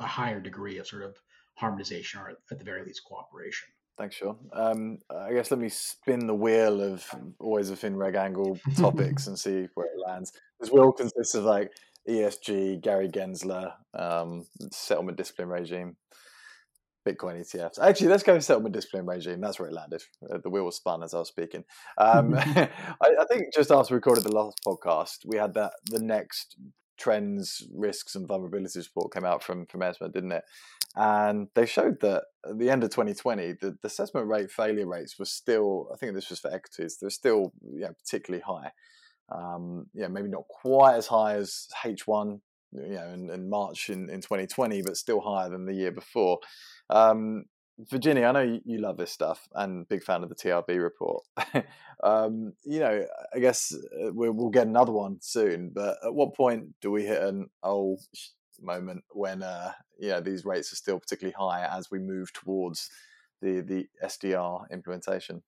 a 0.00 0.06
higher 0.06 0.40
degree 0.40 0.78
of 0.78 0.86
sort 0.86 1.02
of 1.02 1.16
harmonization 1.54 2.20
or 2.20 2.30
at 2.50 2.58
the 2.58 2.64
very 2.64 2.84
least 2.84 3.02
cooperation. 3.04 3.68
Thanks, 3.96 4.14
Sean. 4.14 4.36
Um, 4.52 4.98
I 5.10 5.32
guess 5.32 5.50
let 5.50 5.58
me 5.58 5.68
spin 5.68 6.28
the 6.28 6.34
wheel 6.34 6.80
of 6.80 7.04
always 7.40 7.70
a 7.70 7.74
FinReg 7.74 8.14
angle 8.14 8.56
topics 8.76 9.26
and 9.26 9.36
see 9.36 9.68
where 9.74 9.86
it 9.86 9.98
lands. 10.06 10.32
This 10.60 10.70
wheel 10.70 10.92
consists 10.92 11.34
of 11.34 11.44
like 11.44 11.72
ESG, 12.08 12.80
Gary 12.80 13.08
Gensler, 13.08 13.72
um, 13.94 14.46
settlement 14.70 15.16
discipline 15.18 15.48
regime, 15.48 15.96
Bitcoin 17.06 17.40
ETFs. 17.40 17.78
Actually, 17.80 18.08
let's 18.08 18.22
go 18.22 18.34
with 18.34 18.44
settlement 18.44 18.74
discipline 18.74 19.06
regime. 19.06 19.40
That's 19.40 19.58
where 19.58 19.68
it 19.68 19.74
landed. 19.74 20.02
Uh, 20.22 20.38
the 20.42 20.50
wheel 20.50 20.64
was 20.64 20.76
spun 20.76 21.02
as 21.02 21.14
I 21.14 21.18
was 21.18 21.28
speaking. 21.28 21.64
Um, 21.96 22.34
I, 22.38 22.68
I 23.00 23.24
think 23.28 23.54
just 23.54 23.70
after 23.70 23.94
we 23.94 23.96
recorded 23.96 24.24
the 24.24 24.32
last 24.34 24.60
podcast, 24.66 25.18
we 25.26 25.36
had 25.36 25.54
that 25.54 25.72
the 25.86 26.00
next 26.00 26.56
trends, 26.98 27.66
risks, 27.74 28.14
and 28.14 28.28
vulnerabilities 28.28 28.88
report 28.88 29.12
came 29.12 29.24
out 29.24 29.42
from 29.42 29.66
from 29.66 29.82
ESMA, 29.82 30.12
didn't 30.12 30.32
it? 30.32 30.44
And 30.96 31.48
they 31.54 31.66
showed 31.66 32.00
that 32.00 32.24
at 32.48 32.58
the 32.58 32.70
end 32.70 32.82
of 32.82 32.90
2020, 32.90 33.54
the, 33.60 33.76
the 33.80 33.86
assessment 33.86 34.26
rate 34.26 34.50
failure 34.50 34.86
rates 34.86 35.18
were 35.18 35.26
still, 35.26 35.88
I 35.92 35.96
think 35.96 36.14
this 36.14 36.30
was 36.30 36.40
for 36.40 36.52
equities, 36.52 36.98
they're 37.00 37.10
still 37.10 37.52
yeah, 37.62 37.90
particularly 37.90 38.42
high. 38.44 38.72
Um, 39.30 39.86
yeah, 39.94 40.08
maybe 40.08 40.28
not 40.28 40.48
quite 40.48 40.96
as 40.96 41.06
high 41.06 41.34
as 41.34 41.68
H1, 41.82 42.40
you 42.72 42.88
know, 42.88 43.08
in, 43.08 43.30
in 43.30 43.48
March 43.48 43.90
in, 43.90 44.08
in 44.08 44.20
2020, 44.20 44.82
but 44.82 44.96
still 44.96 45.20
higher 45.20 45.50
than 45.50 45.66
the 45.66 45.74
year 45.74 45.92
before. 45.92 46.38
Um, 46.90 47.44
Virginia, 47.78 48.26
I 48.26 48.32
know 48.32 48.60
you, 48.64 48.78
love 48.78 48.96
this 48.96 49.12
stuff 49.12 49.48
and 49.54 49.88
big 49.88 50.02
fan 50.02 50.24
of 50.24 50.28
the 50.28 50.34
TRV 50.34 50.82
report. 50.82 51.24
um, 52.02 52.54
you 52.64 52.80
know, 52.80 53.06
I 53.32 53.38
guess 53.38 53.72
uh, 53.72 54.12
we'll, 54.12 54.32
we'll, 54.32 54.50
get 54.50 54.66
another 54.66 54.90
one 54.90 55.18
soon, 55.20 55.70
but 55.72 55.96
at 56.04 56.12
what 56.12 56.34
point 56.34 56.74
do 56.80 56.90
we 56.90 57.04
hit 57.04 57.22
an 57.22 57.48
oh 57.62 57.98
moment 58.60 59.04
when 59.10 59.44
uh, 59.44 59.72
you 60.00 60.08
know 60.08 60.20
these 60.20 60.44
rates 60.44 60.72
are 60.72 60.76
still 60.76 60.98
particularly 60.98 61.34
high 61.38 61.64
as 61.66 61.88
we 61.90 62.00
move 62.00 62.32
towards 62.32 62.90
the 63.40 63.60
the 63.60 63.86
SDR 64.04 64.68
implementation? 64.72 65.42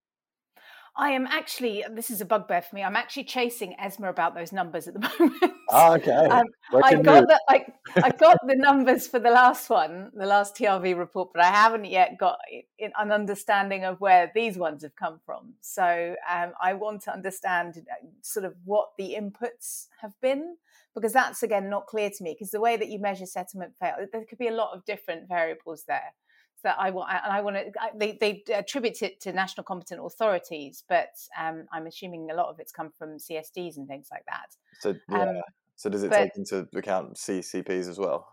I 0.96 1.10
am 1.10 1.26
actually, 1.26 1.84
this 1.92 2.10
is 2.10 2.20
a 2.20 2.24
bugbear 2.24 2.62
for 2.62 2.74
me. 2.74 2.82
I'm 2.82 2.96
actually 2.96 3.24
chasing 3.24 3.74
ESMA 3.78 4.08
about 4.08 4.34
those 4.34 4.52
numbers 4.52 4.88
at 4.88 4.94
the 4.94 5.00
moment. 5.18 5.52
Oh, 5.70 5.94
okay. 5.94 6.10
Um, 6.10 6.46
I 6.82 6.94
got 6.96 7.26
the 7.26 7.40
I, 7.48 7.64
I, 7.96 8.10
got 8.10 8.38
the 8.46 8.56
numbers 8.56 9.06
for 9.06 9.18
the 9.18 9.30
last 9.30 9.70
one, 9.70 10.10
the 10.14 10.26
last 10.26 10.56
TRV 10.56 10.98
report, 10.98 11.30
but 11.32 11.42
I 11.42 11.50
haven't 11.50 11.84
yet 11.84 12.18
got 12.18 12.38
an 12.80 13.12
understanding 13.12 13.84
of 13.84 14.00
where 14.00 14.32
these 14.34 14.58
ones 14.58 14.82
have 14.82 14.96
come 14.96 15.20
from. 15.24 15.54
So 15.60 16.16
um, 16.28 16.52
I 16.60 16.74
want 16.74 17.02
to 17.02 17.12
understand 17.12 17.76
uh, 17.78 18.06
sort 18.22 18.44
of 18.44 18.54
what 18.64 18.90
the 18.98 19.16
inputs 19.18 19.86
have 20.00 20.12
been 20.20 20.56
because 20.94 21.12
that's 21.12 21.42
again 21.44 21.70
not 21.70 21.86
clear 21.86 22.10
to 22.10 22.24
me 22.24 22.34
because 22.34 22.50
the 22.50 22.60
way 22.60 22.76
that 22.76 22.88
you 22.88 22.98
measure 22.98 23.26
settlement 23.26 23.74
fail, 23.78 23.94
there 24.12 24.24
could 24.24 24.38
be 24.38 24.48
a 24.48 24.54
lot 24.54 24.74
of 24.74 24.84
different 24.84 25.28
variables 25.28 25.84
there 25.86 26.14
that 26.62 26.76
I 26.78 26.90
want, 26.90 27.10
and 27.10 27.32
I 27.32 27.40
want 27.40 27.56
to. 27.56 27.72
They 27.96 28.18
they 28.20 28.42
attribute 28.52 29.02
it 29.02 29.20
to 29.22 29.32
national 29.32 29.64
competent 29.64 30.00
authorities, 30.04 30.84
but 30.88 31.14
um, 31.38 31.66
I'm 31.72 31.86
assuming 31.86 32.30
a 32.30 32.34
lot 32.34 32.48
of 32.48 32.58
it's 32.58 32.72
come 32.72 32.90
from 32.98 33.18
CSDs 33.18 33.76
and 33.76 33.86
things 33.86 34.08
like 34.10 34.24
that. 34.26 34.54
So 34.80 34.94
yeah. 35.08 35.22
Um, 35.22 35.42
so 35.76 35.88
does 35.88 36.02
it 36.02 36.10
but, 36.10 36.18
take 36.18 36.36
into 36.36 36.68
account 36.74 37.14
CCPs 37.14 37.88
as 37.88 37.98
well? 37.98 38.28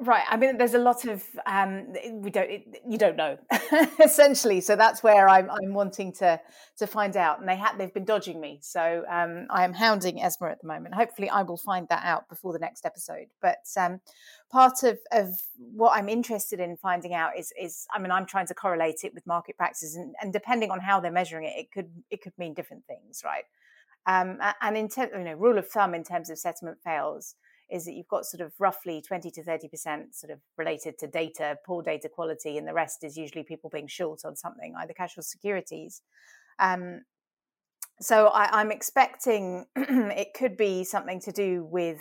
Right. 0.00 0.24
I 0.28 0.36
mean, 0.36 0.58
there's 0.58 0.74
a 0.74 0.78
lot 0.78 1.04
of 1.04 1.22
um, 1.46 1.94
we 2.14 2.28
don't 2.28 2.50
you 2.84 2.98
don't 2.98 3.16
know 3.16 3.38
essentially. 4.04 4.60
So 4.60 4.74
that's 4.74 5.04
where 5.04 5.28
I'm 5.28 5.48
I'm 5.48 5.72
wanting 5.72 6.12
to 6.14 6.40
to 6.78 6.86
find 6.88 7.16
out. 7.16 7.38
And 7.38 7.48
they 7.48 7.54
had 7.54 7.78
they've 7.78 7.94
been 7.94 8.04
dodging 8.04 8.40
me, 8.40 8.58
so 8.60 9.04
um, 9.08 9.46
I 9.50 9.64
am 9.64 9.72
hounding 9.72 10.20
ESMA 10.20 10.50
at 10.50 10.60
the 10.60 10.66
moment. 10.66 10.96
Hopefully, 10.96 11.30
I 11.30 11.42
will 11.42 11.56
find 11.56 11.86
that 11.90 12.04
out 12.04 12.28
before 12.28 12.52
the 12.52 12.58
next 12.58 12.84
episode. 12.84 13.28
But 13.40 13.64
um, 13.78 14.00
part 14.50 14.82
of 14.82 14.98
of 15.12 15.28
what 15.56 15.96
I'm 15.96 16.08
interested 16.08 16.58
in 16.58 16.76
finding 16.76 17.14
out 17.14 17.38
is 17.38 17.52
is 17.58 17.86
I 17.94 18.00
mean 18.00 18.10
I'm 18.10 18.26
trying 18.26 18.48
to 18.48 18.54
correlate 18.54 19.04
it 19.04 19.14
with 19.14 19.24
market 19.28 19.56
practices, 19.56 19.94
and, 19.94 20.16
and 20.20 20.32
depending 20.32 20.72
on 20.72 20.80
how 20.80 20.98
they're 20.98 21.12
measuring 21.12 21.46
it, 21.46 21.54
it 21.56 21.70
could 21.70 21.90
it 22.10 22.20
could 22.20 22.36
mean 22.36 22.52
different 22.52 22.84
things, 22.88 23.22
right? 23.24 23.44
Um, 24.06 24.38
and 24.60 24.76
in 24.76 24.88
you 24.96 25.24
know, 25.24 25.34
rule 25.34 25.56
of 25.56 25.68
thumb 25.68 25.94
in 25.94 26.02
terms 26.02 26.30
of 26.30 26.38
settlement 26.38 26.78
fails 26.82 27.36
is 27.74 27.84
that 27.84 27.94
you've 27.94 28.06
got 28.06 28.24
sort 28.24 28.40
of 28.40 28.52
roughly 28.60 29.02
20 29.02 29.32
to 29.32 29.42
30% 29.42 30.14
sort 30.14 30.32
of 30.32 30.38
related 30.56 30.96
to 30.96 31.08
data, 31.08 31.58
poor 31.66 31.82
data 31.82 32.08
quality, 32.08 32.56
and 32.56 32.68
the 32.68 32.72
rest 32.72 33.02
is 33.02 33.16
usually 33.16 33.42
people 33.42 33.68
being 33.68 33.88
short 33.88 34.20
on 34.24 34.36
something, 34.36 34.74
either 34.78 34.92
cash 34.92 35.18
or 35.18 35.22
securities. 35.22 36.00
Um, 36.60 37.02
so 38.00 38.28
I, 38.28 38.60
I'm 38.60 38.70
expecting 38.70 39.66
it 39.76 40.34
could 40.34 40.56
be 40.56 40.84
something 40.84 41.20
to 41.22 41.32
do 41.32 41.64
with 41.64 42.00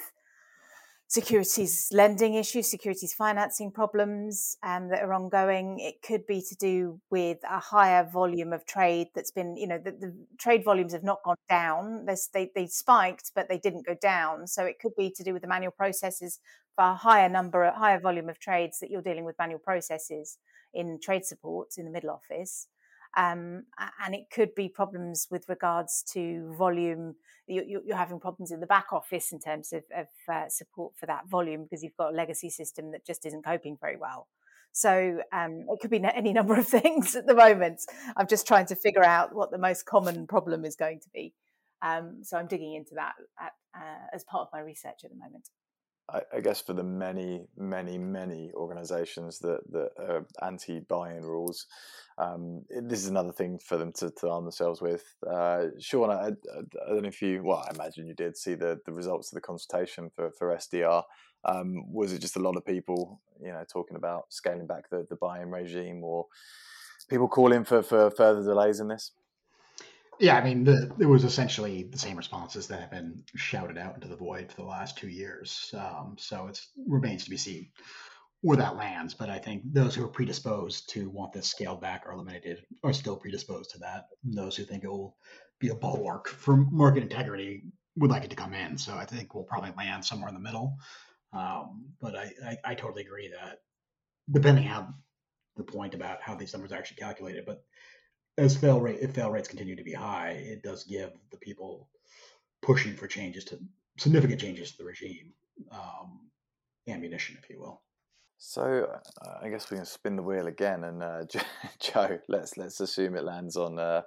securities 1.07 1.89
lending 1.91 2.33
issues, 2.33 2.69
securities 2.69 3.13
financing 3.13 3.71
problems 3.71 4.57
um, 4.63 4.89
that 4.89 5.03
are 5.03 5.13
ongoing. 5.13 5.79
It 5.79 6.01
could 6.01 6.25
be 6.25 6.41
to 6.41 6.55
do 6.55 6.99
with 7.11 7.37
a 7.49 7.59
higher 7.59 8.03
volume 8.11 8.51
of 8.51 8.65
trade 8.65 9.07
that's 9.13 9.31
been, 9.31 9.55
you 9.55 9.67
know, 9.67 9.77
the, 9.77 9.91
the 9.91 10.15
trade 10.39 10.63
volumes 10.63 10.93
have 10.93 11.03
not 11.03 11.23
gone 11.23 11.35
down. 11.49 12.05
They, 12.33 12.49
they 12.55 12.67
spiked, 12.67 13.31
but 13.35 13.47
they 13.47 13.59
didn't 13.59 13.85
go 13.85 13.95
down. 14.01 14.47
So 14.47 14.65
it 14.65 14.79
could 14.79 14.95
be 14.97 15.11
to 15.11 15.23
do 15.23 15.33
with 15.33 15.43
the 15.43 15.47
manual 15.47 15.71
processes 15.71 16.39
for 16.75 16.85
a 16.85 16.95
higher 16.95 17.29
number, 17.29 17.63
a 17.63 17.77
higher 17.77 17.99
volume 17.99 18.29
of 18.29 18.39
trades 18.39 18.79
that 18.79 18.89
you're 18.89 19.01
dealing 19.01 19.25
with 19.25 19.37
manual 19.37 19.59
processes 19.59 20.37
in 20.73 20.99
trade 20.99 21.25
support 21.25 21.69
in 21.77 21.85
the 21.85 21.91
middle 21.91 22.09
office. 22.09 22.67
Um, 23.15 23.65
and 24.03 24.15
it 24.15 24.29
could 24.33 24.55
be 24.55 24.69
problems 24.69 25.27
with 25.29 25.47
regards 25.47 26.03
to 26.13 26.53
volume. 26.57 27.15
You, 27.47 27.83
are 27.91 27.97
having 27.97 28.19
problems 28.19 28.51
in 28.51 28.59
the 28.59 28.67
back 28.67 28.87
office 28.91 29.31
in 29.31 29.39
terms 29.39 29.73
of, 29.73 29.83
of 29.95 30.07
uh, 30.31 30.49
support 30.49 30.93
for 30.95 31.05
that 31.05 31.27
volume 31.27 31.63
because 31.63 31.83
you've 31.83 31.97
got 31.97 32.13
a 32.13 32.15
legacy 32.15 32.49
system 32.49 32.91
that 32.91 33.05
just 33.05 33.25
isn't 33.25 33.43
coping 33.43 33.77
very 33.79 33.97
well. 33.97 34.27
So 34.71 35.19
um, 35.31 35.65
it 35.69 35.79
could 35.79 35.91
be 35.91 36.03
any 36.03 36.33
number 36.39 36.55
of 36.55 36.67
things 36.67 37.15
at 37.15 37.27
the 37.27 37.35
moment. 37.35 37.81
I'm 38.17 38.27
just 38.27 38.47
trying 38.47 38.65
to 38.67 38.75
figure 38.75 39.03
out 39.03 39.33
what 39.33 39.51
the 39.51 39.57
most 39.57 39.85
common 39.85 40.25
problem 40.27 40.65
is 40.65 40.75
going 40.75 40.99
to 41.01 41.09
be. 41.13 41.33
Um, 41.81 42.19
so 42.23 42.37
I'm 42.37 42.47
digging 42.47 42.73
into 42.73 42.95
that 42.95 43.13
at, 43.39 43.51
uh, 43.75 44.07
as 44.13 44.23
part 44.23 44.41
of 44.41 44.47
my 44.53 44.61
research 44.61 45.01
at 45.03 45.11
the 45.11 45.17
moment. 45.17 45.49
I, 46.09 46.21
I, 46.35 46.39
guess 46.41 46.61
for 46.61 46.73
the 46.73 46.83
many, 46.83 47.45
many, 47.57 47.97
many 47.97 48.51
organisations 48.55 49.39
that 49.39 49.59
that 49.71 49.91
are 49.97 50.25
anti-buy-in 50.41 51.23
rules, 51.23 51.67
um, 52.17 52.63
this 52.69 52.99
is 52.99 53.07
another 53.07 53.31
thing 53.31 53.59
for 53.59 53.77
them 53.77 53.93
to, 53.93 54.11
to 54.11 54.29
arm 54.29 54.43
themselves 54.43 54.81
with. 54.81 55.03
Uh, 55.25 55.67
Sean, 55.79 56.11
I, 56.11 56.27
I, 56.27 56.31
don't 56.89 57.03
know 57.03 57.07
if 57.07 57.21
you, 57.21 57.43
well, 57.43 57.65
I 57.67 57.73
imagine 57.73 58.07
you 58.07 58.13
did 58.13 58.37
see 58.37 58.55
the, 58.55 58.79
the 58.85 58.91
results 58.91 59.31
of 59.31 59.35
the 59.35 59.41
consultation 59.41 60.09
for 60.15 60.31
for 60.31 60.55
SDR. 60.55 61.03
Um, 61.45 61.91
was 61.91 62.13
it 62.13 62.19
just 62.19 62.37
a 62.37 62.41
lot 62.41 62.55
of 62.57 62.65
people, 62.65 63.21
you 63.41 63.51
know, 63.51 63.63
talking 63.71 63.97
about 63.97 64.25
scaling 64.29 64.67
back 64.67 64.89
the, 64.89 65.05
the 65.09 65.15
buy-in 65.15 65.49
regime, 65.49 66.03
or 66.03 66.25
people 67.09 67.27
calling 67.27 67.63
for 67.63 67.81
for 67.81 68.11
further 68.11 68.43
delays 68.43 68.79
in 68.79 68.87
this? 68.87 69.11
Yeah, 70.19 70.37
I 70.37 70.43
mean, 70.43 70.63
the, 70.63 70.91
it 70.99 71.05
was 71.05 71.23
essentially 71.23 71.83
the 71.83 71.97
same 71.97 72.17
responses 72.17 72.67
that 72.67 72.79
have 72.79 72.91
been 72.91 73.23
shouted 73.35 73.77
out 73.77 73.95
into 73.95 74.07
the 74.07 74.15
void 74.15 74.51
for 74.51 74.61
the 74.61 74.67
last 74.67 74.97
two 74.97 75.09
years. 75.09 75.73
Um, 75.77 76.15
so 76.17 76.47
it 76.47 76.59
remains 76.87 77.23
to 77.23 77.29
be 77.29 77.37
seen 77.37 77.69
where 78.41 78.57
that 78.57 78.77
lands. 78.77 79.13
But 79.13 79.29
I 79.29 79.39
think 79.39 79.63
those 79.65 79.95
who 79.95 80.03
are 80.05 80.09
predisposed 80.09 80.89
to 80.91 81.09
want 81.09 81.33
this 81.33 81.47
scaled 81.47 81.81
back 81.81 82.03
or 82.05 82.13
eliminated 82.13 82.63
are 82.83 82.93
still 82.93 83.17
predisposed 83.17 83.71
to 83.71 83.79
that. 83.79 84.05
And 84.23 84.37
those 84.37 84.55
who 84.55 84.63
think 84.63 84.83
it 84.83 84.89
will 84.89 85.17
be 85.59 85.69
a 85.69 85.75
bulwark 85.75 86.27
for 86.27 86.57
market 86.57 87.03
integrity 87.03 87.63
would 87.97 88.11
like 88.11 88.23
it 88.23 88.29
to 88.29 88.35
come 88.35 88.53
in. 88.53 88.77
So 88.77 88.95
I 88.95 89.05
think 89.05 89.33
we'll 89.33 89.43
probably 89.43 89.73
land 89.77 90.05
somewhere 90.05 90.29
in 90.29 90.35
the 90.35 90.41
middle. 90.41 90.77
Um, 91.33 91.85
but 91.99 92.15
I, 92.15 92.31
I, 92.45 92.57
I 92.71 92.75
totally 92.75 93.03
agree 93.03 93.29
that 93.29 93.59
depending 94.31 94.63
how 94.63 94.89
the 95.57 95.63
point 95.63 95.93
about 95.93 96.21
how 96.21 96.35
these 96.35 96.53
numbers 96.53 96.71
are 96.71 96.75
actually 96.77 96.97
calculated, 96.97 97.45
but 97.45 97.63
as 98.37 98.55
fail 98.55 98.81
rate 98.81 98.99
if 99.01 99.11
fail 99.11 99.31
rates 99.31 99.47
continue 99.47 99.75
to 99.75 99.83
be 99.83 99.93
high, 99.93 100.31
it 100.31 100.63
does 100.63 100.83
give 100.83 101.11
the 101.31 101.37
people 101.37 101.89
pushing 102.61 102.95
for 102.95 103.07
changes 103.07 103.45
to 103.45 103.59
significant 103.97 104.41
changes 104.41 104.71
to 104.71 104.77
the 104.79 104.85
regime 104.85 105.33
um, 105.71 106.19
ammunition, 106.87 107.37
if 107.41 107.49
you 107.49 107.59
will. 107.59 107.81
So 108.37 108.89
uh, 109.21 109.37
I 109.41 109.49
guess 109.49 109.69
we 109.69 109.77
can 109.77 109.85
spin 109.85 110.15
the 110.15 110.23
wheel 110.23 110.47
again, 110.47 110.83
and 110.83 111.03
uh, 111.03 111.23
Joe, 111.79 112.19
let's 112.27 112.57
let's 112.57 112.79
assume 112.79 113.15
it 113.15 113.23
lands 113.23 113.55
on 113.55 113.79
uh, 113.79 114.01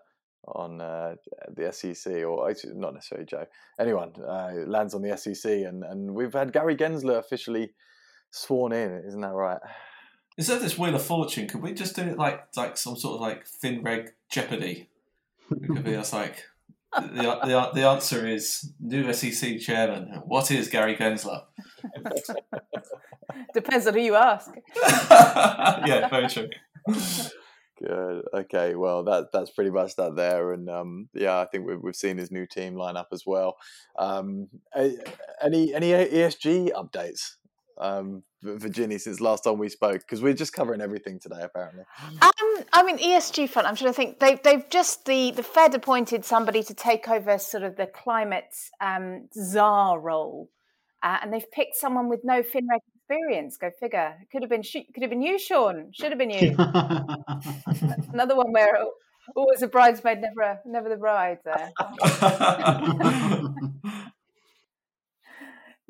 on 0.49 0.81
uh, 0.81 1.15
the 1.55 1.73
SEC, 1.73 2.13
or 2.25 2.53
not 2.75 2.95
necessarily 2.95 3.27
Joe, 3.27 3.47
anyone 3.81 4.13
uh, 4.23 4.53
lands 4.67 4.95
on 4.95 5.03
the 5.03 5.17
SEC, 5.17 5.51
and 5.51 5.85
and 5.85 6.15
we've 6.15 6.35
had 6.35 6.53
Gary 6.53 6.77
Gensler 6.77 7.19
officially 7.19 7.75
sworn 8.31 8.73
in, 8.73 9.03
isn't 9.07 9.21
that 9.21 9.33
right? 9.33 9.61
Instead 10.39 10.59
of 10.59 10.63
this 10.63 10.79
Wheel 10.79 10.95
of 10.95 11.03
Fortune, 11.03 11.49
could 11.49 11.63
we 11.63 11.73
just 11.73 11.97
do 11.97 12.03
it 12.03 12.19
like 12.19 12.45
like 12.57 12.77
some 12.77 12.97
sort 12.97 13.15
of 13.15 13.21
like 13.21 13.47
FinReg 13.47 14.11
Jeopardy? 14.31 14.89
It 15.51 15.69
could 15.69 15.85
be 15.85 15.97
us 15.97 16.13
like 16.13 16.45
the, 16.93 17.39
the 17.45 17.71
the 17.75 17.87
answer 17.87 18.27
is 18.27 18.73
new 18.81 19.13
SEC 19.13 19.61
chairman. 19.61 20.23
What 20.27 20.51
is 20.51 20.69
Gary 20.69 20.97
Gensler? 20.97 21.43
Depends 23.55 23.87
on 23.87 23.95
who 23.95 24.01
you 24.01 24.15
ask. 24.15 24.51
yeah, 24.77 26.09
very 26.09 26.29
true. 26.29 26.49
Good. 27.79 28.25
Okay. 28.33 28.75
Well, 28.75 29.05
that 29.05 29.33
that's 29.33 29.51
pretty 29.51 29.71
much 29.71 29.97
that 29.97 30.17
there, 30.17 30.53
and 30.53 30.69
um, 30.71 31.09
yeah, 31.13 31.39
I 31.39 31.47
think 31.47 31.67
we've 31.67 31.83
we've 31.83 31.97
seen 31.97 32.17
his 32.17 32.31
new 32.31 32.47
team 32.47 32.75
line 32.75 32.97
up 32.97 33.09
as 33.13 33.25
well. 33.27 33.57
Um, 33.99 34.49
any 34.75 35.75
any 35.75 35.91
ESG 35.91 36.73
updates 36.73 37.37
um, 37.79 38.23
Virginia 38.43 38.99
since 38.99 39.21
last 39.21 39.45
time 39.45 39.59
we 39.59 39.69
spoke? 39.69 40.01
Because 40.01 40.23
we're 40.23 40.35
just 40.35 40.53
covering 40.53 40.81
everything 40.81 41.19
today, 41.21 41.41
apparently. 41.43 41.85
Um, 42.23 42.65
I 42.73 42.83
mean, 42.85 42.99
ESG 42.99 43.49
front. 43.49 43.69
I'm 43.69 43.77
trying 43.77 43.91
to 43.91 43.97
think. 43.97 44.19
They, 44.21 44.37
they've 44.37 44.69
just 44.71 45.05
the 45.05 45.31
the 45.33 45.43
Fed 45.43 45.75
appointed 45.75 46.25
somebody 46.25 46.63
to 46.63 46.75
take 46.75 47.09
over 47.09 47.39
sort 47.39 47.63
of 47.63 47.77
the 47.77 47.87
climate 47.87 48.55
um, 48.81 49.29
czar 49.35 50.01
role, 50.01 50.51
uh, 51.03 51.19
and 51.23 51.33
they've 51.33 51.51
picked 51.51 51.77
someone 51.77 52.09
with 52.09 52.21
no 52.25 52.43
FinReg 52.43 52.81
experience. 52.97 53.57
Go 53.57 53.71
figure. 53.79 54.17
It 54.21 54.31
could 54.31 54.43
have 54.43 54.51
been 54.51 54.63
could 54.63 55.03
have 55.03 55.11
been 55.11 55.23
you, 55.23 55.39
Sean. 55.39 55.91
Should 55.93 56.11
have 56.11 56.19
been 56.19 56.31
you. 56.31 56.55
Another 58.13 58.37
one 58.37 58.53
where 58.53 58.89
always 59.35 59.63
a 59.63 59.69
bridesmaid, 59.69 60.21
never 60.21 60.43
a, 60.43 60.61
never 60.65 60.89
the 60.89 60.97
bride. 60.97 61.39
There. 61.45 61.73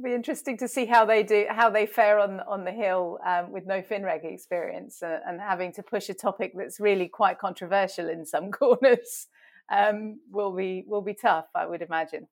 be 0.06 0.14
interesting 0.14 0.56
to 0.56 0.68
see 0.68 0.86
how 0.86 1.04
they 1.04 1.22
do 1.22 1.46
how 1.48 1.68
they 1.68 1.84
fare 1.84 2.18
on 2.20 2.40
on 2.40 2.64
the 2.64 2.70
hill 2.72 3.18
um, 3.26 3.50
with 3.50 3.66
no 3.66 3.82
FinReg 3.82 4.24
experience 4.24 5.02
uh, 5.02 5.18
and 5.26 5.40
having 5.40 5.72
to 5.72 5.82
push 5.82 6.08
a 6.08 6.14
topic 6.14 6.52
that's 6.56 6.78
really 6.78 7.08
quite 7.08 7.38
controversial 7.38 8.08
in 8.08 8.24
some 8.24 8.50
corners 8.62 9.26
um, 9.70 10.20
will 10.30 10.54
be 10.54 10.84
will 10.86 11.02
be 11.02 11.14
tough, 11.14 11.46
I 11.54 11.66
would 11.66 11.82
imagine. 11.82 12.28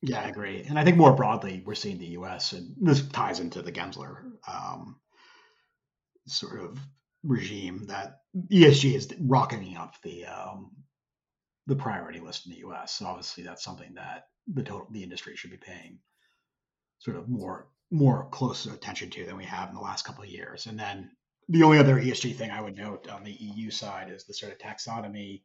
Yeah, 0.00 0.20
I 0.20 0.28
agree, 0.28 0.64
and 0.68 0.78
I 0.78 0.84
think 0.84 0.96
more 0.96 1.14
broadly, 1.14 1.62
we're 1.64 1.74
seeing 1.74 1.98
the 1.98 2.16
U.S. 2.18 2.52
and 2.52 2.74
this 2.80 3.06
ties 3.08 3.40
into 3.40 3.62
the 3.62 3.72
Gensler 3.72 4.22
um, 4.48 4.96
sort 6.26 6.60
of 6.60 6.78
regime 7.22 7.86
that 7.86 8.20
ESG 8.50 8.94
is 8.94 9.08
rocketing 9.20 9.76
up 9.76 9.94
the 10.02 10.26
um, 10.26 10.70
the 11.66 11.76
priority 11.76 12.20
list 12.20 12.46
in 12.46 12.52
the 12.52 12.58
U.S. 12.60 12.94
So 12.94 13.06
obviously, 13.06 13.44
that's 13.44 13.64
something 13.64 13.94
that 13.94 14.28
the 14.46 14.62
total 14.62 14.88
the 14.90 15.02
industry 15.02 15.36
should 15.36 15.50
be 15.50 15.58
paying 15.58 15.98
sort 17.04 17.16
of 17.16 17.28
more 17.28 17.68
more 17.90 18.28
close 18.30 18.66
attention 18.66 19.10
to 19.10 19.24
than 19.24 19.36
we 19.36 19.44
have 19.44 19.68
in 19.68 19.74
the 19.74 19.80
last 19.80 20.04
couple 20.04 20.24
of 20.24 20.30
years. 20.30 20.66
And 20.66 20.78
then 20.78 21.10
the 21.48 21.62
only 21.62 21.78
other 21.78 22.00
ESG 22.00 22.34
thing 22.34 22.50
I 22.50 22.60
would 22.60 22.76
note 22.76 23.08
on 23.08 23.22
the 23.22 23.32
EU 23.32 23.70
side 23.70 24.10
is 24.10 24.24
the 24.24 24.34
sort 24.34 24.52
of 24.52 24.58
taxonomy 24.58 25.42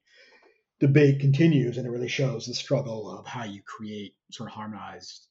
debate 0.80 1.20
continues, 1.20 1.78
and 1.78 1.86
it 1.86 1.90
really 1.92 2.08
shows 2.08 2.46
the 2.46 2.54
struggle 2.54 3.12
of 3.12 3.28
how 3.28 3.44
you 3.44 3.62
create 3.62 4.16
sort 4.32 4.50
of 4.50 4.56
harmonized 4.56 5.28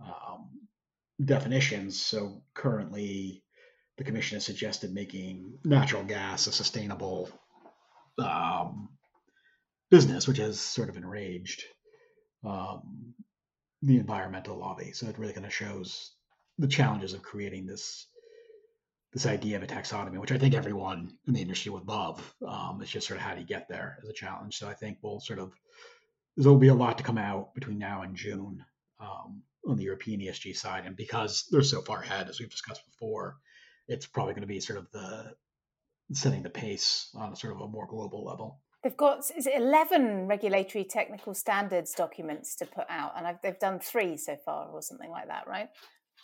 um, 0.00 0.48
definitions. 1.22 2.00
So 2.00 2.42
currently, 2.54 3.42
the 3.98 4.04
Commission 4.04 4.36
has 4.36 4.46
suggested 4.46 4.94
making 4.94 5.58
natural 5.64 6.04
gas 6.04 6.46
a 6.46 6.52
sustainable 6.52 7.28
um, 8.18 8.88
business, 9.90 10.28
which 10.28 10.38
has 10.38 10.60
sort 10.60 10.88
of 10.88 10.96
enraged 10.96 11.64
um, 12.44 13.09
the 13.82 13.98
environmental 13.98 14.58
lobby. 14.58 14.92
So 14.92 15.06
it 15.08 15.18
really 15.18 15.32
kind 15.32 15.46
of 15.46 15.54
shows 15.54 16.12
the 16.58 16.68
challenges 16.68 17.14
of 17.14 17.22
creating 17.22 17.66
this 17.66 18.06
this 19.12 19.26
idea 19.26 19.56
of 19.56 19.62
a 19.62 19.66
taxonomy, 19.66 20.18
which 20.18 20.30
I 20.30 20.38
think 20.38 20.54
everyone 20.54 21.10
in 21.26 21.34
the 21.34 21.42
industry 21.42 21.72
would 21.72 21.88
love. 21.88 22.32
Um, 22.46 22.78
it's 22.80 22.92
just 22.92 23.08
sort 23.08 23.18
of 23.18 23.24
how 23.24 23.34
do 23.34 23.40
you 23.40 23.46
get 23.46 23.68
there 23.68 23.98
as 24.02 24.08
a 24.08 24.12
challenge. 24.12 24.56
So 24.56 24.68
I 24.68 24.74
think 24.74 24.98
we'll 25.02 25.18
sort 25.18 25.40
of 25.40 25.52
there'll 26.36 26.58
be 26.58 26.68
a 26.68 26.74
lot 26.74 26.98
to 26.98 27.04
come 27.04 27.18
out 27.18 27.54
between 27.54 27.78
now 27.78 28.02
and 28.02 28.14
June 28.14 28.64
um, 29.00 29.42
on 29.66 29.76
the 29.76 29.84
European 29.84 30.20
ESG 30.20 30.56
side, 30.56 30.86
and 30.86 30.96
because 30.96 31.46
they're 31.50 31.62
so 31.62 31.82
far 31.82 32.02
ahead, 32.02 32.28
as 32.28 32.38
we've 32.38 32.50
discussed 32.50 32.84
before, 32.86 33.36
it's 33.88 34.06
probably 34.06 34.34
going 34.34 34.42
to 34.42 34.46
be 34.46 34.60
sort 34.60 34.78
of 34.78 34.90
the 34.92 35.34
setting 36.12 36.42
the 36.42 36.50
pace 36.50 37.10
on 37.14 37.32
a 37.32 37.36
sort 37.36 37.54
of 37.54 37.60
a 37.60 37.68
more 37.68 37.86
global 37.86 38.24
level. 38.24 38.60
They've 38.82 38.96
got 38.96 39.30
is 39.36 39.46
it 39.46 39.54
eleven 39.56 40.26
regulatory 40.26 40.84
technical 40.84 41.34
standards 41.34 41.92
documents 41.92 42.56
to 42.56 42.66
put 42.66 42.86
out, 42.88 43.12
and 43.16 43.26
I've, 43.26 43.36
they've 43.42 43.58
done 43.58 43.78
three 43.78 44.16
so 44.16 44.36
far, 44.44 44.68
or 44.68 44.80
something 44.80 45.10
like 45.10 45.28
that, 45.28 45.46
right? 45.46 45.68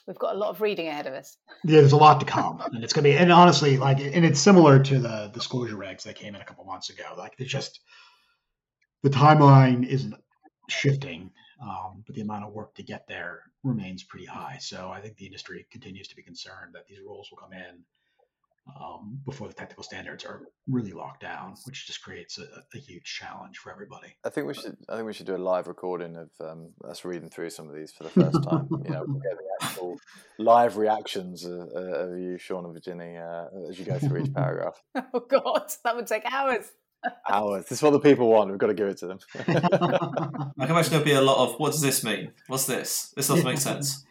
We've 0.07 0.19
got 0.19 0.37
a 0.37 0.39
lot 0.39 0.51
of 0.51 0.61
reading 0.61 0.89
ahead 0.89 1.07
of 1.07 1.15
us. 1.15 1.37
Yeah, 1.65 1.81
there's 1.81 1.93
a 1.93 1.97
lot 1.97 2.21
to 2.21 2.27
come, 2.27 2.63
and 2.73 2.83
it's 2.83 2.93
gonna 2.93 3.05
be. 3.05 3.17
And 3.17 3.31
honestly, 3.31 3.77
like, 3.77 4.01
and 4.01 4.25
it's 4.25 4.41
similar 4.41 4.83
to 4.85 4.99
the 4.99 5.31
disclosure 5.35 5.77
regs 5.77 6.05
that 6.05 6.15
came 6.15 6.35
in 6.35 6.41
a 6.41 6.45
couple 6.45 6.65
months 6.65 6.91
ago. 6.91 7.05
Like, 7.19 7.35
it's 7.39 7.51
just 7.51 7.81
the 9.03 9.11
timeline 9.11 9.87
isn't 9.87 10.15
shifting, 10.71 11.31
um, 11.61 12.05
but 12.07 12.15
the 12.15 12.23
amount 12.23 12.45
of 12.45 12.53
work 12.53 12.75
to 12.77 12.83
get 12.83 13.07
there 13.07 13.43
remains 13.65 14.03
pretty 14.03 14.27
high. 14.27 14.57
So 14.61 14.91
I 14.91 15.01
think 15.01 15.17
the 15.17 15.27
industry 15.27 15.67
continues 15.71 16.09
to 16.09 16.17
be 16.17 16.23
concerned 16.23 16.75
that 16.75 16.87
these 16.89 17.01
rules 17.01 17.29
will 17.31 17.39
come 17.39 17.53
in 17.53 17.85
um, 18.69 19.21
before 19.25 19.49
the 19.49 19.55
technical 19.55 19.85
standards 19.85 20.25
are 20.25 20.43
really 20.69 20.93
locked 20.93 21.21
down, 21.21 21.55
which 21.65 21.87
just 21.87 22.03
creates 22.03 22.39
a, 22.39 22.47
a, 22.75 22.79
huge 22.79 23.05
challenge 23.05 23.59
for 23.59 23.71
everybody. 23.71 24.17
I 24.25 24.31
think 24.31 24.47
we 24.47 24.55
should. 24.55 24.77
I 24.89 24.97
think 24.97 25.07
we 25.07 25.13
should 25.13 25.27
do 25.27 25.37
a 25.37 25.39
live 25.39 25.69
recording 25.69 26.17
of 26.17 26.31
um, 26.41 26.73
us 26.89 27.05
reading 27.05 27.31
through 27.31 27.51
some 27.51 27.69
of 27.69 27.75
these 27.75 27.93
for 27.93 28.05
the 28.05 28.11
first 28.21 28.43
time. 28.43 28.69
you 28.71 28.91
know, 28.91 29.07
get 29.07 29.39
the 29.39 29.65
actual 29.67 29.99
live 30.39 30.77
reactions 30.77 31.45
of, 31.45 31.69
of 31.71 32.19
you, 32.19 32.39
Sean 32.39 32.65
and 32.65 32.75
Virginia, 32.75 33.49
uh, 33.55 33.69
as 33.71 33.79
you 33.79 33.85
go 33.85 33.99
through 33.99 34.25
each 34.25 34.35
paragraph. 34.35 34.83
oh 35.15 35.21
God, 35.21 35.71
that 35.85 35.95
would 35.95 36.07
take 36.07 36.25
hours. 36.31 36.73
hours. 37.29 37.67
This 37.67 37.79
is 37.79 37.83
what 37.83 37.93
the 37.93 38.01
people 38.01 38.29
want. 38.29 38.51
We've 38.51 38.59
got 38.59 38.69
to 38.69 38.75
give 38.75 38.89
it 38.89 38.99
to 38.99 39.07
them. 39.07 39.19
I 39.39 40.67
can 40.67 40.71
imagine 40.71 40.91
there'll 40.91 41.05
be 41.05 41.13
a 41.13 41.21
lot 41.21 41.49
of 41.49 41.61
what 41.61 41.71
does 41.73 41.83
this 41.83 42.03
mean? 42.03 42.33
What's 42.49 42.67
this? 42.67 43.13
This 43.17 43.29
doesn't 43.29 43.45
make 43.45 43.59
sense 43.59 44.05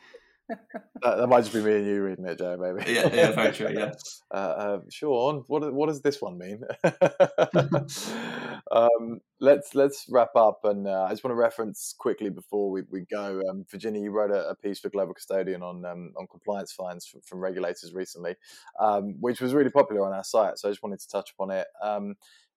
that, 0.49 1.17
that, 1.17 1.27
might 1.27 1.41
just 1.41 1.53
be 1.53 1.61
me 1.61 1.75
and 1.75 1.87
you 1.87 2.03
reading 2.03 2.25
it, 2.25 2.37
Joe. 2.37 2.57
Maybe. 2.57 2.91
Yeah, 2.91 3.09
yeah, 3.13 3.31
very 3.31 3.51
true. 3.51 3.69
Yeah. 3.73 3.91
Uh, 4.33 4.37
uh, 4.37 4.79
Sean, 4.89 5.45
what 5.47 5.73
what 5.73 5.87
does 5.87 6.01
this 6.01 6.21
one 6.21 6.37
mean? 6.37 6.61
um, 8.71 9.21
let's 9.39 9.73
let's 9.73 10.05
wrap 10.09 10.35
up, 10.35 10.59
and 10.65 10.87
uh, 10.87 11.03
I 11.03 11.11
just 11.11 11.23
want 11.23 11.31
to 11.31 11.39
reference 11.39 11.95
quickly 11.97 12.29
before 12.29 12.69
we, 12.69 12.81
we 12.91 13.05
go. 13.09 13.41
Um, 13.49 13.63
Virginia, 13.69 14.01
you 14.01 14.11
wrote 14.11 14.31
a, 14.31 14.49
a, 14.49 14.55
piece 14.55 14.79
for 14.79 14.89
Global 14.89 15.13
Custodian 15.13 15.63
on 15.63 15.85
um, 15.85 16.11
on 16.17 16.27
compliance 16.27 16.73
fines 16.73 17.05
from, 17.05 17.21
from 17.21 17.39
regulators 17.39 17.93
recently, 17.93 18.35
um, 18.81 19.15
which 19.21 19.39
was 19.39 19.53
really 19.53 19.69
popular 19.69 20.05
on 20.05 20.11
our 20.11 20.23
site. 20.23 20.57
So 20.57 20.67
I 20.67 20.71
just 20.71 20.83
wanted 20.83 20.99
to 20.99 21.07
touch 21.07 21.31
upon 21.31 21.51
it. 21.51 21.67
Um, 21.81 22.15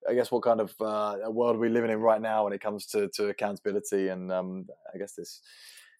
I 0.08 0.14
guess 0.14 0.30
what 0.30 0.42
kind 0.42 0.60
of 0.60 0.74
uh, 0.80 1.16
world 1.30 1.56
are 1.56 1.60
we 1.60 1.68
living 1.68 1.90
in 1.90 2.00
right 2.00 2.20
now 2.20 2.44
when 2.44 2.52
it 2.52 2.60
comes 2.60 2.86
to, 2.86 3.08
to 3.14 3.28
accountability 3.28 4.08
and 4.08 4.32
um, 4.32 4.66
I 4.94 4.98
guess 4.98 5.14
this 5.14 5.40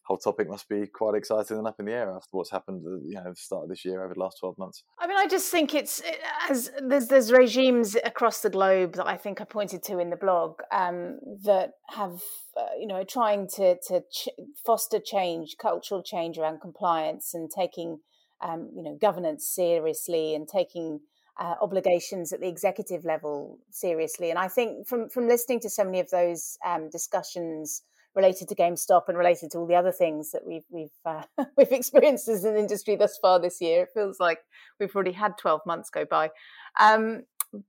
whole 0.08 0.16
topic 0.16 0.48
must 0.48 0.68
be 0.70 0.86
quite 0.86 1.14
exciting 1.14 1.58
and 1.58 1.66
up 1.66 1.78
in 1.78 1.84
the 1.84 1.92
air 1.92 2.10
after 2.10 2.28
what's 2.30 2.50
happened, 2.50 2.82
you 3.06 3.14
know, 3.14 3.24
the 3.28 3.36
start 3.36 3.64
of 3.64 3.68
this 3.68 3.84
year 3.84 4.02
over 4.02 4.14
the 4.14 4.20
last 4.20 4.38
twelve 4.40 4.56
months. 4.56 4.82
I 4.98 5.06
mean, 5.06 5.18
I 5.18 5.26
just 5.26 5.50
think 5.50 5.74
it's 5.74 6.02
as 6.48 6.70
there's 6.82 7.08
there's 7.08 7.30
regimes 7.30 7.94
across 7.94 8.40
the 8.40 8.48
globe 8.48 8.94
that 8.94 9.06
I 9.06 9.18
think 9.18 9.42
I 9.42 9.44
pointed 9.44 9.82
to 9.84 9.98
in 9.98 10.08
the 10.08 10.16
blog 10.16 10.60
um, 10.72 11.18
that 11.44 11.72
have 11.90 12.22
uh, 12.56 12.74
you 12.80 12.86
know 12.86 13.04
trying 13.04 13.48
to 13.56 13.76
to 13.88 14.00
ch- 14.10 14.30
foster 14.64 14.98
change, 14.98 15.56
cultural 15.60 16.02
change 16.02 16.38
around 16.38 16.62
compliance 16.62 17.34
and 17.34 17.50
taking 17.54 17.98
um, 18.40 18.70
you 18.74 18.82
know 18.82 18.96
governance 18.98 19.46
seriously 19.46 20.34
and 20.34 20.48
taking 20.48 21.00
uh, 21.38 21.54
obligations 21.60 22.32
at 22.32 22.40
the 22.40 22.48
executive 22.48 23.04
level 23.04 23.58
seriously. 23.70 24.30
And 24.30 24.38
I 24.38 24.48
think 24.48 24.88
from 24.88 25.10
from 25.10 25.28
listening 25.28 25.60
to 25.60 25.68
so 25.68 25.84
many 25.84 26.00
of 26.00 26.08
those 26.08 26.56
um, 26.64 26.88
discussions 26.88 27.82
related 28.18 28.48
to 28.48 28.54
GameStop 28.54 29.04
and 29.09 29.16
related 29.16 29.52
to 29.52 29.59
all 29.59 29.66
the 29.66 29.76
other 29.76 29.92
things 29.92 30.33
that 30.33 30.42
we've 30.46 30.66
we've 30.70 30.90
uh, 31.07 31.22
we've 31.57 31.72
experienced 31.72 32.28
as 32.28 32.44
an 32.44 32.57
industry 32.57 32.96
thus 32.96 33.16
far 33.22 33.40
this 33.40 33.61
year. 33.61 33.85
It 33.85 33.90
feels 33.94 34.18
like 34.20 34.40
we've 34.78 34.94
already 34.94 35.12
had 35.12 35.38
twelve 35.38 35.61
months 35.64 35.88
go 35.88 36.04
by. 36.04 36.31
Um, 36.78 37.22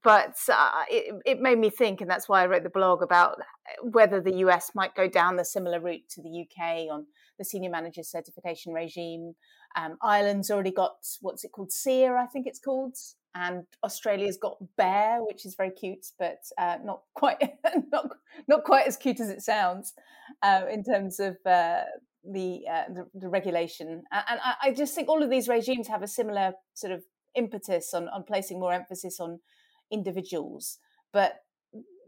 but 0.03 0.35
uh, 0.51 0.83
it, 0.89 1.15
it 1.25 1.39
made 1.39 1.57
me 1.57 1.69
think, 1.69 2.01
and 2.01 2.09
that's 2.09 2.27
why 2.27 2.43
I 2.43 2.47
wrote 2.47 2.63
the 2.63 2.69
blog 2.69 3.01
about 3.01 3.37
whether 3.81 4.19
the 4.19 4.37
US 4.37 4.71
might 4.75 4.93
go 4.93 5.07
down 5.07 5.37
the 5.37 5.45
similar 5.45 5.79
route 5.79 6.09
to 6.09 6.21
the 6.21 6.43
UK 6.43 6.91
on 6.91 7.05
the 7.37 7.45
senior 7.45 7.69
manager 7.69 8.03
certification 8.03 8.73
regime. 8.73 9.35
Um, 9.77 9.97
Ireland's 10.01 10.51
already 10.51 10.71
got 10.71 10.97
what's 11.21 11.45
it 11.45 11.51
called, 11.53 11.71
SEAR, 11.71 12.17
I 12.17 12.25
think 12.25 12.47
it's 12.47 12.59
called, 12.59 12.95
and 13.35 13.63
Australia's 13.83 14.37
got 14.37 14.57
Bear, 14.75 15.23
which 15.23 15.45
is 15.45 15.55
very 15.55 15.71
cute, 15.71 16.07
but 16.17 16.39
uh, 16.57 16.77
not 16.83 17.01
quite 17.13 17.37
not 17.91 18.09
not 18.47 18.63
quite 18.63 18.87
as 18.87 18.97
cute 18.97 19.19
as 19.19 19.29
it 19.29 19.41
sounds 19.41 19.93
uh, 20.41 20.63
in 20.71 20.83
terms 20.83 21.19
of 21.19 21.37
uh, 21.45 21.81
the, 22.23 22.63
uh, 22.69 22.83
the, 22.93 23.07
the 23.13 23.29
regulation. 23.29 23.87
And 23.89 24.03
I, 24.11 24.55
I, 24.63 24.73
just 24.73 24.93
think 24.93 25.07
all 25.07 25.23
of 25.23 25.29
these 25.29 25.47
regimes 25.47 25.87
have 25.87 26.03
a 26.03 26.07
similar 26.07 26.53
sort 26.73 26.91
of 26.91 27.03
impetus 27.35 27.93
on 27.93 28.09
on 28.09 28.23
placing 28.23 28.59
more 28.59 28.73
emphasis 28.73 29.19
on 29.19 29.39
individuals, 29.91 30.79
but 31.13 31.39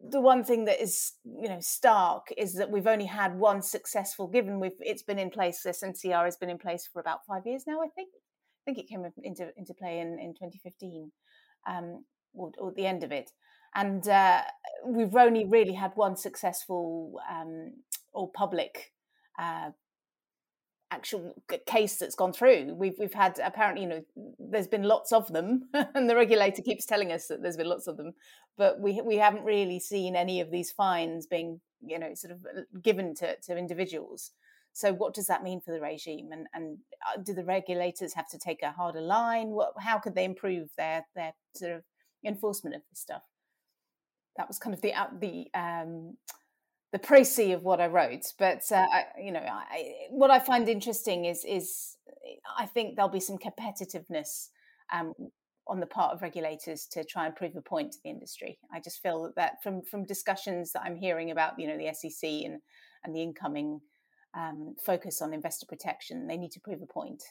the 0.10 0.22
one 0.22 0.44
thing 0.44 0.66
that 0.66 0.82
is 0.82 1.14
you 1.24 1.48
know 1.48 1.60
stark 1.60 2.28
is 2.38 2.56
that 2.56 2.72
we've 2.72 2.88
only 2.88 3.06
had 3.06 3.38
one 3.38 3.62
successful 3.62 4.28
given. 4.28 4.60
We've 4.60 4.72
it's 4.80 5.04
been 5.04 5.20
in 5.20 5.30
place 5.30 5.62
this 5.62 5.84
ncr 5.84 6.26
has 6.26 6.38
been 6.38 6.50
in 6.50 6.58
place 6.58 6.90
for 6.92 7.00
about 7.00 7.20
five 7.28 7.46
years 7.46 7.66
now 7.68 7.80
i 7.82 7.88
think 7.90 8.10
I 8.62 8.64
think 8.66 8.78
it 8.78 8.88
came 8.88 9.06
into 9.24 9.52
into 9.58 9.74
play 9.74 10.00
in 10.00 10.20
in 10.20 10.34
2015, 10.34 11.12
um, 11.68 12.06
or, 12.34 12.52
or 12.60 12.72
the 12.72 12.86
end 12.86 13.04
of 13.04 13.12
it, 13.12 13.32
and 13.76 14.08
uh, 14.08 14.42
we've 14.86 15.16
only 15.16 15.46
really 15.46 15.74
had 15.74 15.92
one 15.96 16.16
successful 16.16 17.20
um, 17.30 17.74
or 18.14 18.30
public 18.32 18.94
uh, 19.40 19.72
actual 20.92 21.34
case 21.66 21.98
that's 21.98 22.16
gone 22.16 22.34
through. 22.34 22.76
We've 22.76 22.96
we've 23.00 23.14
had 23.14 23.40
apparently, 23.44 23.84
you 23.84 23.90
know, 23.90 24.02
there's 24.38 24.68
been 24.68 24.84
lots 24.84 25.12
of 25.12 25.28
them, 25.30 25.70
and 25.74 26.10
the 26.10 26.16
regulator 26.16 26.62
keeps 26.62 26.86
telling 26.86 27.12
us 27.12 27.28
that 27.28 27.42
there's 27.42 27.58
been 27.58 27.70
lots 27.70 27.88
of 27.88 27.98
them, 27.98 28.14
but 28.58 28.80
we 28.80 29.02
we 29.02 29.18
haven't 29.18 29.44
really 29.44 29.80
seen 29.80 30.16
any 30.16 30.42
of 30.42 30.52
these 30.52 30.72
fines 30.72 31.26
being, 31.26 31.62
you 31.82 31.98
know, 31.98 32.14
sort 32.14 32.34
of 32.34 32.46
uh, 32.46 32.62
given 32.84 33.16
to 33.16 33.38
to 33.44 33.58
individuals. 33.58 34.32
So, 34.74 34.94
what 34.94 35.14
does 35.14 35.28
that 35.28 35.44
mean 35.44 35.62
for 35.62 35.72
the 35.72 35.82
regime? 35.82 36.30
And, 36.32 36.48
and 36.54 36.78
uh, 37.08 37.22
do 37.22 37.34
the 37.34 37.44
regulators 37.44 38.14
have 38.14 38.30
to 38.30 38.40
take 38.40 38.64
a 38.64 38.72
harder 38.72 39.02
line? 39.02 39.50
What, 39.50 39.74
how 39.80 40.00
could 40.00 40.16
they 40.16 40.26
improve 40.26 40.70
their 40.78 41.06
their 41.16 41.34
sort 41.56 41.74
of 41.74 41.84
enforcement 42.26 42.76
of 42.76 42.82
this 42.90 43.00
stuff? 43.00 43.24
That 44.38 44.48
was 44.48 44.60
kind 44.60 44.74
of 44.74 44.82
the 44.82 44.94
the 45.20 45.60
um, 45.60 46.18
the 46.92 47.00
précis 47.00 47.54
of 47.54 47.64
what 47.64 47.82
I 47.82 47.88
wrote. 47.88 48.34
But 48.38 48.64
uh, 48.72 48.86
I, 48.92 49.06
you 49.22 49.32
know, 49.32 49.40
I, 49.40 50.08
what 50.10 50.32
I 50.32 50.40
find 50.40 50.68
interesting 50.70 51.26
is 51.26 51.44
is 51.46 51.98
I 52.58 52.66
think 52.66 52.96
there'll 52.96 53.12
be 53.12 53.20
some 53.20 53.38
competitiveness 53.38 54.50
um, 54.94 55.14
on 55.68 55.80
the 55.80 55.86
part 55.86 56.14
of 56.14 56.22
regulators 56.22 56.86
to 56.92 57.04
try 57.04 57.26
and 57.26 57.36
prove 57.36 57.56
a 57.56 57.62
point 57.62 57.94
to 57.94 57.98
the 58.04 58.10
industry. 58.10 58.60
I 58.74 58.80
just 58.80 59.02
feel 59.02 59.32
that 59.36 59.62
from 59.64 59.82
from 59.84 60.06
discussions 60.06 60.72
that 60.74 60.84
I'm 60.84 60.96
hearing 60.96 61.32
about, 61.32 61.60
you 61.60 61.68
know, 61.68 61.78
the 61.78 61.94
SEC 61.94 62.30
and 62.30 62.62
and 63.04 63.16
the 63.16 63.22
incoming 63.22 63.82
um, 64.38 64.76
focus 64.84 65.22
on 65.22 65.34
investor 65.34 65.66
protection. 65.66 66.28
They 66.28 66.38
need 66.38 66.52
to 66.52 66.60
prove 66.60 66.82
a 66.82 66.86
point. 66.86 67.24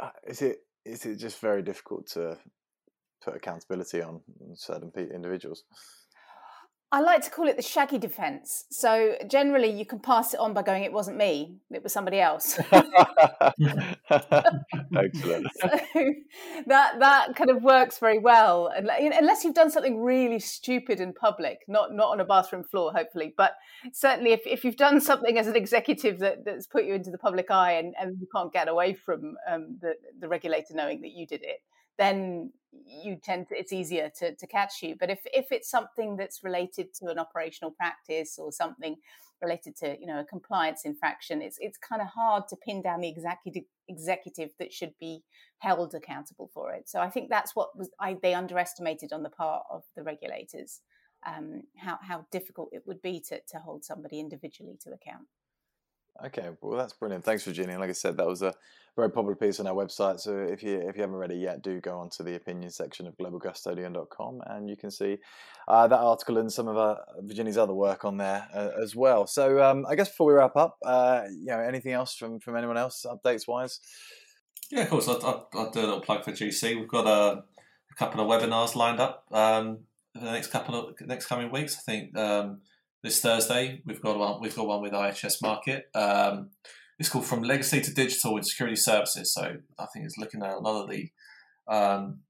Uh, 0.00 0.10
is 0.26 0.42
it 0.42 0.58
is 0.84 1.06
it 1.06 1.16
just 1.16 1.40
very 1.40 1.62
difficult 1.62 2.06
to 2.08 2.36
put 3.22 3.36
accountability 3.36 4.02
on 4.02 4.20
certain 4.54 4.90
individuals? 4.96 5.64
I 6.92 7.00
like 7.00 7.22
to 7.22 7.30
call 7.30 7.48
it 7.48 7.56
the 7.56 7.62
shaggy 7.62 7.98
defense. 7.98 8.66
So 8.70 9.16
generally, 9.28 9.68
you 9.68 9.84
can 9.84 9.98
pass 9.98 10.32
it 10.32 10.38
on 10.38 10.54
by 10.54 10.62
going, 10.62 10.84
"It 10.84 10.92
wasn't 10.92 11.16
me; 11.16 11.58
it 11.70 11.82
was 11.82 11.92
somebody 11.92 12.20
else." 12.20 12.56
Excellent. 14.96 15.48
so 15.60 15.68
that 16.66 17.00
that 17.00 17.34
kind 17.34 17.50
of 17.50 17.64
works 17.64 17.98
very 17.98 18.20
well, 18.20 18.70
unless 18.76 19.42
you've 19.42 19.54
done 19.54 19.70
something 19.70 20.00
really 20.00 20.38
stupid 20.38 21.00
in 21.00 21.12
public, 21.12 21.62
not 21.66 21.92
not 21.92 22.10
on 22.10 22.20
a 22.20 22.24
bathroom 22.24 22.62
floor, 22.62 22.92
hopefully. 22.92 23.34
But 23.36 23.56
certainly, 23.92 24.32
if, 24.32 24.46
if 24.46 24.64
you've 24.64 24.76
done 24.76 25.00
something 25.00 25.36
as 25.36 25.48
an 25.48 25.56
executive 25.56 26.20
that, 26.20 26.44
that's 26.44 26.68
put 26.68 26.84
you 26.84 26.94
into 26.94 27.10
the 27.10 27.18
public 27.18 27.50
eye, 27.50 27.72
and, 27.72 27.94
and 28.00 28.20
you 28.20 28.28
can't 28.34 28.52
get 28.52 28.68
away 28.68 28.94
from 28.94 29.36
um, 29.50 29.78
the 29.80 29.94
the 30.20 30.28
regulator 30.28 30.74
knowing 30.74 31.00
that 31.00 31.10
you 31.10 31.26
did 31.26 31.42
it, 31.42 31.60
then 31.98 32.52
you 32.86 33.16
tend 33.22 33.48
to 33.48 33.58
it's 33.58 33.72
easier 33.72 34.10
to, 34.18 34.34
to 34.34 34.46
catch 34.46 34.82
you 34.82 34.96
but 34.98 35.10
if 35.10 35.20
if 35.32 35.52
it's 35.52 35.70
something 35.70 36.16
that's 36.16 36.42
related 36.42 36.92
to 36.92 37.06
an 37.06 37.18
operational 37.18 37.70
practice 37.70 38.38
or 38.38 38.50
something 38.50 38.96
related 39.42 39.76
to 39.76 39.96
you 40.00 40.06
know 40.06 40.20
a 40.20 40.24
compliance 40.24 40.84
infraction 40.84 41.40
it's 41.40 41.58
it's 41.60 41.78
kind 41.78 42.02
of 42.02 42.08
hard 42.08 42.44
to 42.48 42.56
pin 42.56 42.82
down 42.82 43.00
the 43.00 43.08
executive 43.08 43.64
executive 43.88 44.50
that 44.58 44.72
should 44.72 44.94
be 44.98 45.22
held 45.58 45.94
accountable 45.94 46.50
for 46.52 46.72
it 46.72 46.88
so 46.88 47.00
i 47.00 47.08
think 47.08 47.28
that's 47.28 47.54
what 47.54 47.76
was 47.76 47.90
I, 48.00 48.16
they 48.22 48.34
underestimated 48.34 49.12
on 49.12 49.22
the 49.22 49.30
part 49.30 49.64
of 49.70 49.82
the 49.96 50.02
regulators 50.02 50.80
um, 51.26 51.62
how 51.76 51.98
how 52.02 52.26
difficult 52.30 52.70
it 52.72 52.82
would 52.86 53.02
be 53.02 53.20
to 53.28 53.40
to 53.48 53.58
hold 53.58 53.84
somebody 53.84 54.20
individually 54.20 54.78
to 54.82 54.90
account 54.90 55.26
Okay, 56.24 56.50
well 56.60 56.78
that's 56.78 56.92
brilliant. 56.92 57.24
Thanks, 57.24 57.44
Virginia. 57.44 57.78
Like 57.78 57.90
I 57.90 57.94
said, 57.94 58.16
that 58.18 58.26
was 58.26 58.42
a 58.42 58.54
very 58.96 59.10
popular 59.10 59.34
piece 59.34 59.58
on 59.60 59.66
our 59.66 59.74
website. 59.74 60.20
So 60.20 60.36
if 60.36 60.62
you 60.62 60.80
if 60.88 60.96
you 60.96 61.02
haven't 61.02 61.16
read 61.16 61.32
it 61.32 61.38
yet, 61.38 61.62
do 61.62 61.80
go 61.80 61.98
onto 61.98 62.22
the 62.22 62.36
opinion 62.36 62.70
section 62.70 63.06
of 63.06 63.16
globalcustodian.com 63.16 64.40
and 64.46 64.68
you 64.68 64.76
can 64.76 64.90
see 64.90 65.18
uh, 65.66 65.86
that 65.88 65.98
article 65.98 66.38
and 66.38 66.52
some 66.52 66.68
of 66.68 66.76
uh, 66.76 66.96
Virginia's 67.20 67.58
other 67.58 67.74
work 67.74 68.04
on 68.04 68.18
there 68.18 68.46
uh, 68.54 68.70
as 68.80 68.94
well. 68.94 69.26
So 69.26 69.62
um, 69.62 69.84
I 69.88 69.94
guess 69.94 70.08
before 70.08 70.28
we 70.28 70.34
wrap 70.34 70.56
up, 70.56 70.78
uh, 70.84 71.22
you 71.30 71.46
know, 71.46 71.58
anything 71.58 71.92
else 71.92 72.14
from 72.14 72.40
from 72.40 72.56
anyone 72.56 72.76
else 72.76 73.04
updates 73.08 73.48
wise? 73.48 73.80
Yeah, 74.70 74.82
of 74.82 74.90
course. 74.90 75.08
I'll, 75.08 75.24
I'll, 75.24 75.48
I'll, 75.54 75.70
do 75.70 75.80
a 75.80 75.82
little 75.82 76.00
plug 76.00 76.24
for 76.24 76.32
GC. 76.32 76.78
We've 76.78 76.88
got 76.88 77.06
a, 77.06 77.38
a 77.38 77.94
couple 77.96 78.20
of 78.20 78.28
webinars 78.28 78.74
lined 78.74 79.00
up 79.00 79.26
um, 79.30 79.80
for 80.14 80.24
the 80.24 80.32
next 80.32 80.48
couple 80.48 80.74
of 80.74 80.94
next 81.02 81.26
coming 81.26 81.50
weeks. 81.50 81.76
I 81.76 81.82
think. 81.90 82.16
Um, 82.16 82.60
this 83.04 83.20
Thursday. 83.20 83.82
We've 83.84 84.00
got 84.00 84.18
one. 84.18 84.40
We've 84.40 84.56
got 84.56 84.66
one 84.66 84.80
with 84.80 84.92
IHS 84.92 85.42
Markit. 85.42 85.82
Um, 85.94 86.50
it's 86.98 87.08
called 87.08 87.26
From 87.26 87.42
Legacy 87.42 87.80
to 87.80 87.94
Digital 87.94 88.36
in 88.36 88.44
Security 88.44 88.76
Services. 88.76 89.32
So 89.32 89.56
I 89.78 89.86
think 89.92 90.04
it's 90.04 90.18
looking 90.18 90.42
at 90.42 90.54
a 90.54 90.58
lot 90.58 90.82
of 90.82 90.90
the 90.90 91.10
um, 91.68 92.20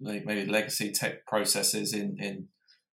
maybe 0.00 0.46
legacy 0.46 0.92
tech 0.92 1.26
processes 1.26 1.92
in 1.92 2.16
in 2.18 2.48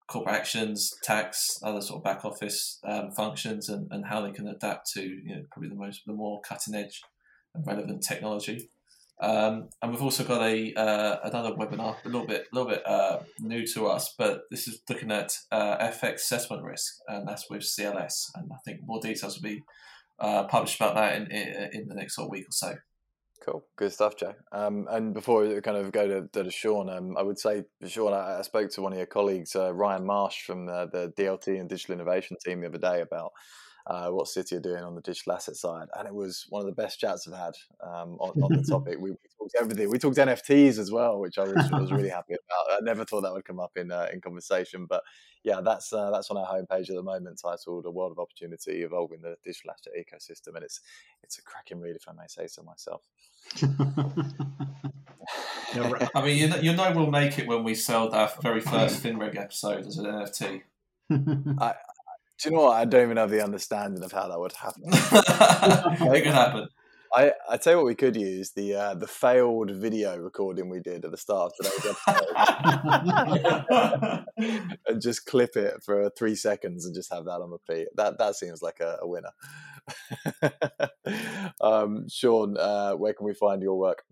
corporate 0.08 0.36
actions, 0.36 0.94
tax, 1.04 1.60
other 1.64 1.82
sort 1.82 2.00
of 2.00 2.04
back 2.04 2.26
office 2.26 2.80
um, 2.86 3.12
functions, 3.12 3.70
and, 3.70 3.88
and 3.92 4.06
how 4.06 4.22
they 4.22 4.32
can 4.32 4.48
adapt 4.48 4.92
to 4.92 5.02
you 5.02 5.36
know 5.36 5.44
probably 5.52 5.70
the 5.70 5.76
most 5.76 6.02
the 6.06 6.14
more 6.14 6.42
cutting 6.42 6.76
edge 6.76 7.02
and 7.56 7.66
relevant 7.66 8.04
technology. 8.04 8.70
Um, 9.22 9.70
and 9.82 9.92
we've 9.92 10.02
also 10.02 10.24
got 10.24 10.42
a 10.42 10.74
uh, 10.74 11.18
another 11.24 11.52
webinar, 11.52 11.96
a 12.04 12.10
little 12.10 12.28
bit, 12.28 12.48
a 12.52 12.56
little 12.56 12.70
bit 12.70 12.86
uh, 12.86 13.20
new 13.40 13.66
to 13.68 13.88
us, 13.88 14.14
but 14.18 14.42
this 14.52 14.68
is 14.68 14.82
looking 14.90 15.12
at 15.12 15.38
uh, 15.52 15.78
FX 15.78 16.22
settlement 16.22 16.66
risk, 16.66 16.96
and 17.08 17.28
that's 17.28 17.50
with 17.50 17.62
CLS. 17.62 18.30
And 18.36 18.52
I 18.52 18.58
think 18.66 18.82
more 18.86 19.00
details 19.00 19.36
will 19.36 19.50
be 19.50 19.64
uh, 20.20 20.44
published 20.46 20.78
about 20.78 20.96
that 20.96 21.16
in, 21.16 21.32
in, 21.32 21.70
in 21.74 21.88
the 21.88 21.96
next 21.96 22.16
sort 22.16 22.28
of 22.28 22.32
week 22.32 22.46
or 22.46 22.52
so. 22.52 22.76
Cool, 23.46 23.66
good 23.76 23.92
stuff, 23.92 24.16
Joe. 24.16 24.36
Um, 24.54 24.88
and 24.90 25.14
before 25.14 25.42
we 25.42 25.60
kind 25.60 25.76
of 25.76 25.92
go 25.92 26.08
to, 26.08 26.44
to 26.44 26.50
Sean, 26.50 26.90
um, 26.90 27.18
I 27.18 27.24
would 27.24 27.38
say, 27.38 27.66
Sean, 27.86 28.14
I, 28.14 28.40
I, 28.40 28.42
spoke 28.42 28.72
to 28.72 28.82
one 28.82 28.94
of 28.94 28.98
your 28.98 29.06
colleagues, 29.06 29.54
uh, 29.54 29.74
Ryan 29.74 30.06
Marsh 30.06 30.46
from 30.46 30.66
the, 30.66 30.88
the 30.92 31.14
DLT 31.22 31.60
and 31.60 31.68
Digital 31.68 31.96
Innovation 31.96 32.38
team 32.44 32.62
the 32.62 32.68
other 32.68 32.78
day 32.78 33.02
about 33.02 33.32
uh, 33.86 34.10
what 34.10 34.28
Citi 34.28 34.54
are 34.54 34.62
doing 34.62 34.82
on 34.84 34.96
the 34.96 35.02
digital 35.02 35.34
asset 35.34 35.58
side, 35.58 35.88
and 35.98 36.08
it 36.08 36.14
was 36.14 36.46
one 36.50 36.62
of 36.62 36.66
the 36.66 36.82
best 36.82 37.00
chats 37.00 37.28
I've 37.28 37.38
had 37.38 37.54
um, 37.82 38.18
on, 38.20 38.42
on, 38.42 38.56
the 38.56 38.64
topic. 38.70 38.98
We, 38.98 39.12
we, 39.12 39.18
talked 39.38 39.56
everything. 39.60 39.90
We 39.90 39.98
talked 39.98 40.18
NFTs 40.18 40.78
as 40.80 40.90
well, 40.90 41.20
which 41.20 41.38
I 41.38 41.44
was, 41.44 41.70
was 41.72 41.92
really 41.92 42.10
happy 42.18 42.34
about. 42.34 42.78
I 42.78 42.84
never 42.84 43.04
thought 43.04 43.22
that 43.22 43.34
would 43.34 43.44
come 43.44 43.60
up 43.60 43.72
in 43.76 43.92
uh, 43.92 44.08
in 44.14 44.22
conversation, 44.22 44.86
but 44.88 45.04
yeah, 45.44 45.60
that's 45.62 45.92
uh, 45.92 46.12
that's 46.12 46.32
on 46.32 46.38
our 46.38 46.48
homepage 46.48 46.90
at 46.90 46.96
the 46.96 47.04
moment, 47.04 47.42
titled 47.44 47.86
"A 47.86 47.92
World 47.92 48.14
of 48.14 48.20
Opportunity: 48.20 48.84
Evolving 48.84 49.22
the 49.22 49.36
Digital 49.44 49.72
Asset 49.72 49.94
Ecosystem," 50.00 50.56
and 50.56 50.64
it's 50.64 50.80
it's 51.22 51.38
a 51.38 51.42
cracking 51.42 51.82
read, 51.82 51.98
if 51.98 52.08
I 52.08 52.14
may 52.14 52.28
say 52.28 52.48
so 52.48 52.64
myself. 52.64 53.02
I 56.16 56.22
mean, 56.24 56.38
you 56.38 56.48
know, 56.48 56.58
you 56.58 56.74
know, 56.74 56.92
we'll 56.96 57.12
make 57.12 57.38
it 57.38 57.48
when 57.48 57.64
we 57.64 57.76
sell 57.76 58.14
our 58.14 58.32
very 58.42 58.62
first 58.62 59.04
FinReg 59.04 59.38
episode 59.38 59.88
as 59.88 59.98
an 59.98 60.06
NFT. 60.06 60.62
I, 61.60 61.74
do 62.40 62.50
you 62.50 62.56
know 62.56 62.64
what? 62.64 62.78
I 62.78 62.86
don't 62.86 63.04
even 63.04 63.18
have 63.18 63.30
the 63.30 63.44
understanding 63.44 64.04
of 64.04 64.12
how 64.12 64.28
that 64.28 64.40
would 64.40 64.54
happen. 64.54 64.82
it 64.88 66.24
could 66.24 66.34
happen. 66.34 66.68
I, 67.16 67.32
I 67.48 67.58
tell 67.58 67.74
you 67.74 67.78
what 67.78 67.86
we 67.86 67.94
could 67.96 68.16
use 68.16 68.52
the 68.52 68.74
uh, 68.74 68.96
the 68.96 69.06
failed 69.06 69.70
video 69.70 70.18
recording 70.18 70.70
we 70.70 70.80
did 70.80 71.06
at 71.06 71.12
the 71.12 71.18
start 71.18 71.52
of 71.52 71.58
today's 71.58 71.96
episode, 72.08 72.26
and 74.88 75.02
just 75.02 75.28
clip 75.28 75.56
it 75.56 75.84
for 75.84 76.10
three 76.18 76.36
seconds 76.36 76.86
and 76.86 76.96
just 76.96 77.14
have 77.14 77.26
that 77.26 77.42
on 77.42 77.52
repeat. 77.52 77.90
That 77.96 78.18
that 78.18 78.36
seems 78.36 78.64
like 78.64 78.80
a, 78.80 78.98
a 79.02 79.08
winner. 79.08 79.30
um, 81.62 82.10
Sean, 82.10 82.58
uh, 82.58 82.94
where 82.94 83.14
can 83.14 83.28
we 83.28 83.36
find 83.36 83.62
your 83.62 83.78
work? 83.78 84.04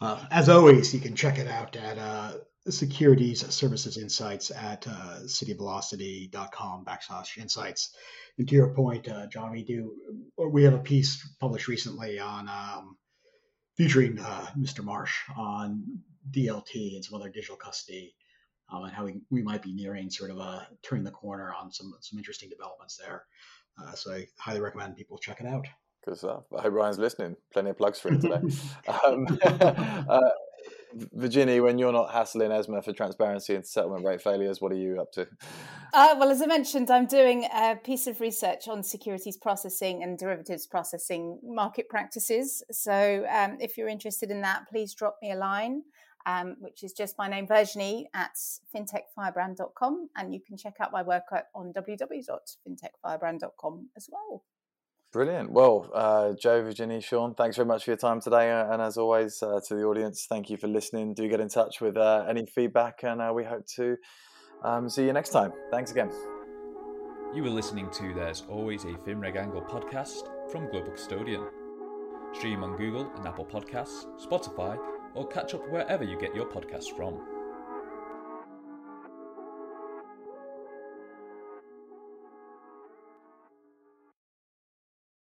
Uh, 0.00 0.24
as 0.30 0.48
always, 0.48 0.94
you 0.94 1.00
can 1.00 1.16
check 1.16 1.38
it 1.38 1.48
out 1.48 1.74
at 1.74 1.98
uh, 1.98 2.34
securities 2.70 3.46
services 3.54 3.96
insights 3.98 4.50
at 4.50 4.86
uh, 4.86 5.20
citivelocity.com 5.24 6.84
backslash 6.84 7.38
insights. 7.38 7.94
And 8.38 8.48
to 8.48 8.54
your 8.54 8.74
point, 8.74 9.08
uh, 9.08 9.26
John, 9.26 9.52
we 9.52 9.64
do 9.64 9.94
we 10.36 10.64
have 10.64 10.74
a 10.74 10.78
piece 10.78 11.26
published 11.40 11.68
recently 11.68 12.18
on 12.18 12.48
um, 12.48 12.96
featuring 13.76 14.18
uh, 14.18 14.46
Mr. 14.58 14.84
Marsh 14.84 15.14
on 15.36 15.84
DLT 16.30 16.94
and 16.94 17.04
some 17.04 17.20
other 17.20 17.30
digital 17.30 17.56
custody 17.56 18.14
um, 18.70 18.84
and 18.84 18.92
how 18.92 19.04
we, 19.04 19.20
we 19.30 19.42
might 19.42 19.62
be 19.62 19.72
nearing 19.72 20.10
sort 20.10 20.30
of 20.30 20.38
a 20.38 20.68
turning 20.82 21.04
the 21.04 21.10
corner 21.10 21.54
on 21.58 21.72
some 21.72 21.92
some 22.00 22.18
interesting 22.18 22.48
developments 22.48 22.96
there. 22.96 23.24
Uh, 23.80 23.92
so 23.92 24.12
I 24.12 24.26
highly 24.38 24.60
recommend 24.60 24.96
people 24.96 25.18
check 25.18 25.40
it 25.40 25.46
out. 25.46 25.66
Good 26.04 26.18
stuff. 26.18 26.44
I 26.56 26.62
hope 26.62 26.72
Ryan's 26.72 26.98
listening. 26.98 27.36
Plenty 27.52 27.70
of 27.70 27.78
plugs 27.78 28.00
for 28.00 28.08
him 28.08 28.20
today. 28.20 28.40
um, 29.06 29.26
uh, 29.44 30.30
Virginia, 30.94 31.62
when 31.62 31.78
you're 31.78 31.92
not 31.92 32.12
hassling 32.12 32.50
ESMA 32.50 32.82
for 32.82 32.92
transparency 32.92 33.54
and 33.54 33.64
settlement 33.66 34.04
rate 34.04 34.22
failures, 34.22 34.60
what 34.60 34.72
are 34.72 34.76
you 34.76 35.00
up 35.00 35.12
to? 35.12 35.26
Uh, 35.92 36.16
well, 36.18 36.30
as 36.30 36.42
I 36.42 36.46
mentioned, 36.46 36.90
I'm 36.90 37.06
doing 37.06 37.44
a 37.44 37.76
piece 37.76 38.06
of 38.06 38.20
research 38.20 38.68
on 38.68 38.82
securities 38.82 39.36
processing 39.36 40.02
and 40.02 40.18
derivatives 40.18 40.66
processing 40.66 41.38
market 41.42 41.88
practices. 41.88 42.62
So 42.70 43.26
um, 43.30 43.58
if 43.60 43.76
you're 43.76 43.88
interested 43.88 44.30
in 44.30 44.40
that, 44.42 44.68
please 44.68 44.94
drop 44.94 45.18
me 45.22 45.32
a 45.32 45.36
line, 45.36 45.82
um, 46.26 46.56
which 46.60 46.82
is 46.82 46.92
just 46.92 47.16
my 47.18 47.28
name, 47.28 47.46
Virginie, 47.46 48.08
at 48.14 48.36
fintechfirebrand.com. 48.74 50.08
And 50.16 50.34
you 50.34 50.40
can 50.46 50.56
check 50.56 50.74
out 50.80 50.92
my 50.92 51.02
work 51.02 51.24
on 51.54 51.72
www.fintechfirebrand.com 51.72 53.88
as 53.96 54.08
well. 54.10 54.42
Brilliant. 55.10 55.50
Well, 55.50 55.90
uh, 55.94 56.34
Joe, 56.34 56.62
Virginia, 56.62 57.00
Sean, 57.00 57.34
thanks 57.34 57.56
very 57.56 57.66
much 57.66 57.84
for 57.84 57.92
your 57.92 57.96
time 57.96 58.20
today. 58.20 58.52
Uh, 58.52 58.72
and 58.72 58.82
as 58.82 58.98
always, 58.98 59.42
uh, 59.42 59.58
to 59.66 59.74
the 59.74 59.84
audience, 59.84 60.26
thank 60.28 60.50
you 60.50 60.58
for 60.58 60.68
listening. 60.68 61.14
Do 61.14 61.26
get 61.28 61.40
in 61.40 61.48
touch 61.48 61.80
with 61.80 61.96
uh, 61.96 62.26
any 62.28 62.44
feedback, 62.44 63.00
and 63.04 63.22
uh, 63.22 63.32
we 63.34 63.44
hope 63.44 63.66
to 63.76 63.96
um, 64.62 64.90
see 64.90 65.06
you 65.06 65.14
next 65.14 65.30
time. 65.30 65.52
Thanks 65.70 65.92
again. 65.92 66.10
You 67.34 67.42
were 67.42 67.50
listening 67.50 67.90
to 67.92 68.12
There's 68.12 68.42
Always 68.50 68.84
a 68.84 68.88
FinReg 68.88 69.36
Angle 69.36 69.62
podcast 69.62 70.28
from 70.50 70.70
Global 70.70 70.92
Custodian. 70.92 71.46
Stream 72.34 72.62
on 72.62 72.76
Google 72.76 73.10
and 73.16 73.26
Apple 73.26 73.46
Podcasts, 73.46 74.04
Spotify, 74.22 74.78
or 75.14 75.26
catch 75.26 75.54
up 75.54 75.66
wherever 75.70 76.04
you 76.04 76.18
get 76.20 76.34
your 76.34 76.46
podcasts 76.46 76.94
from. 76.94 77.18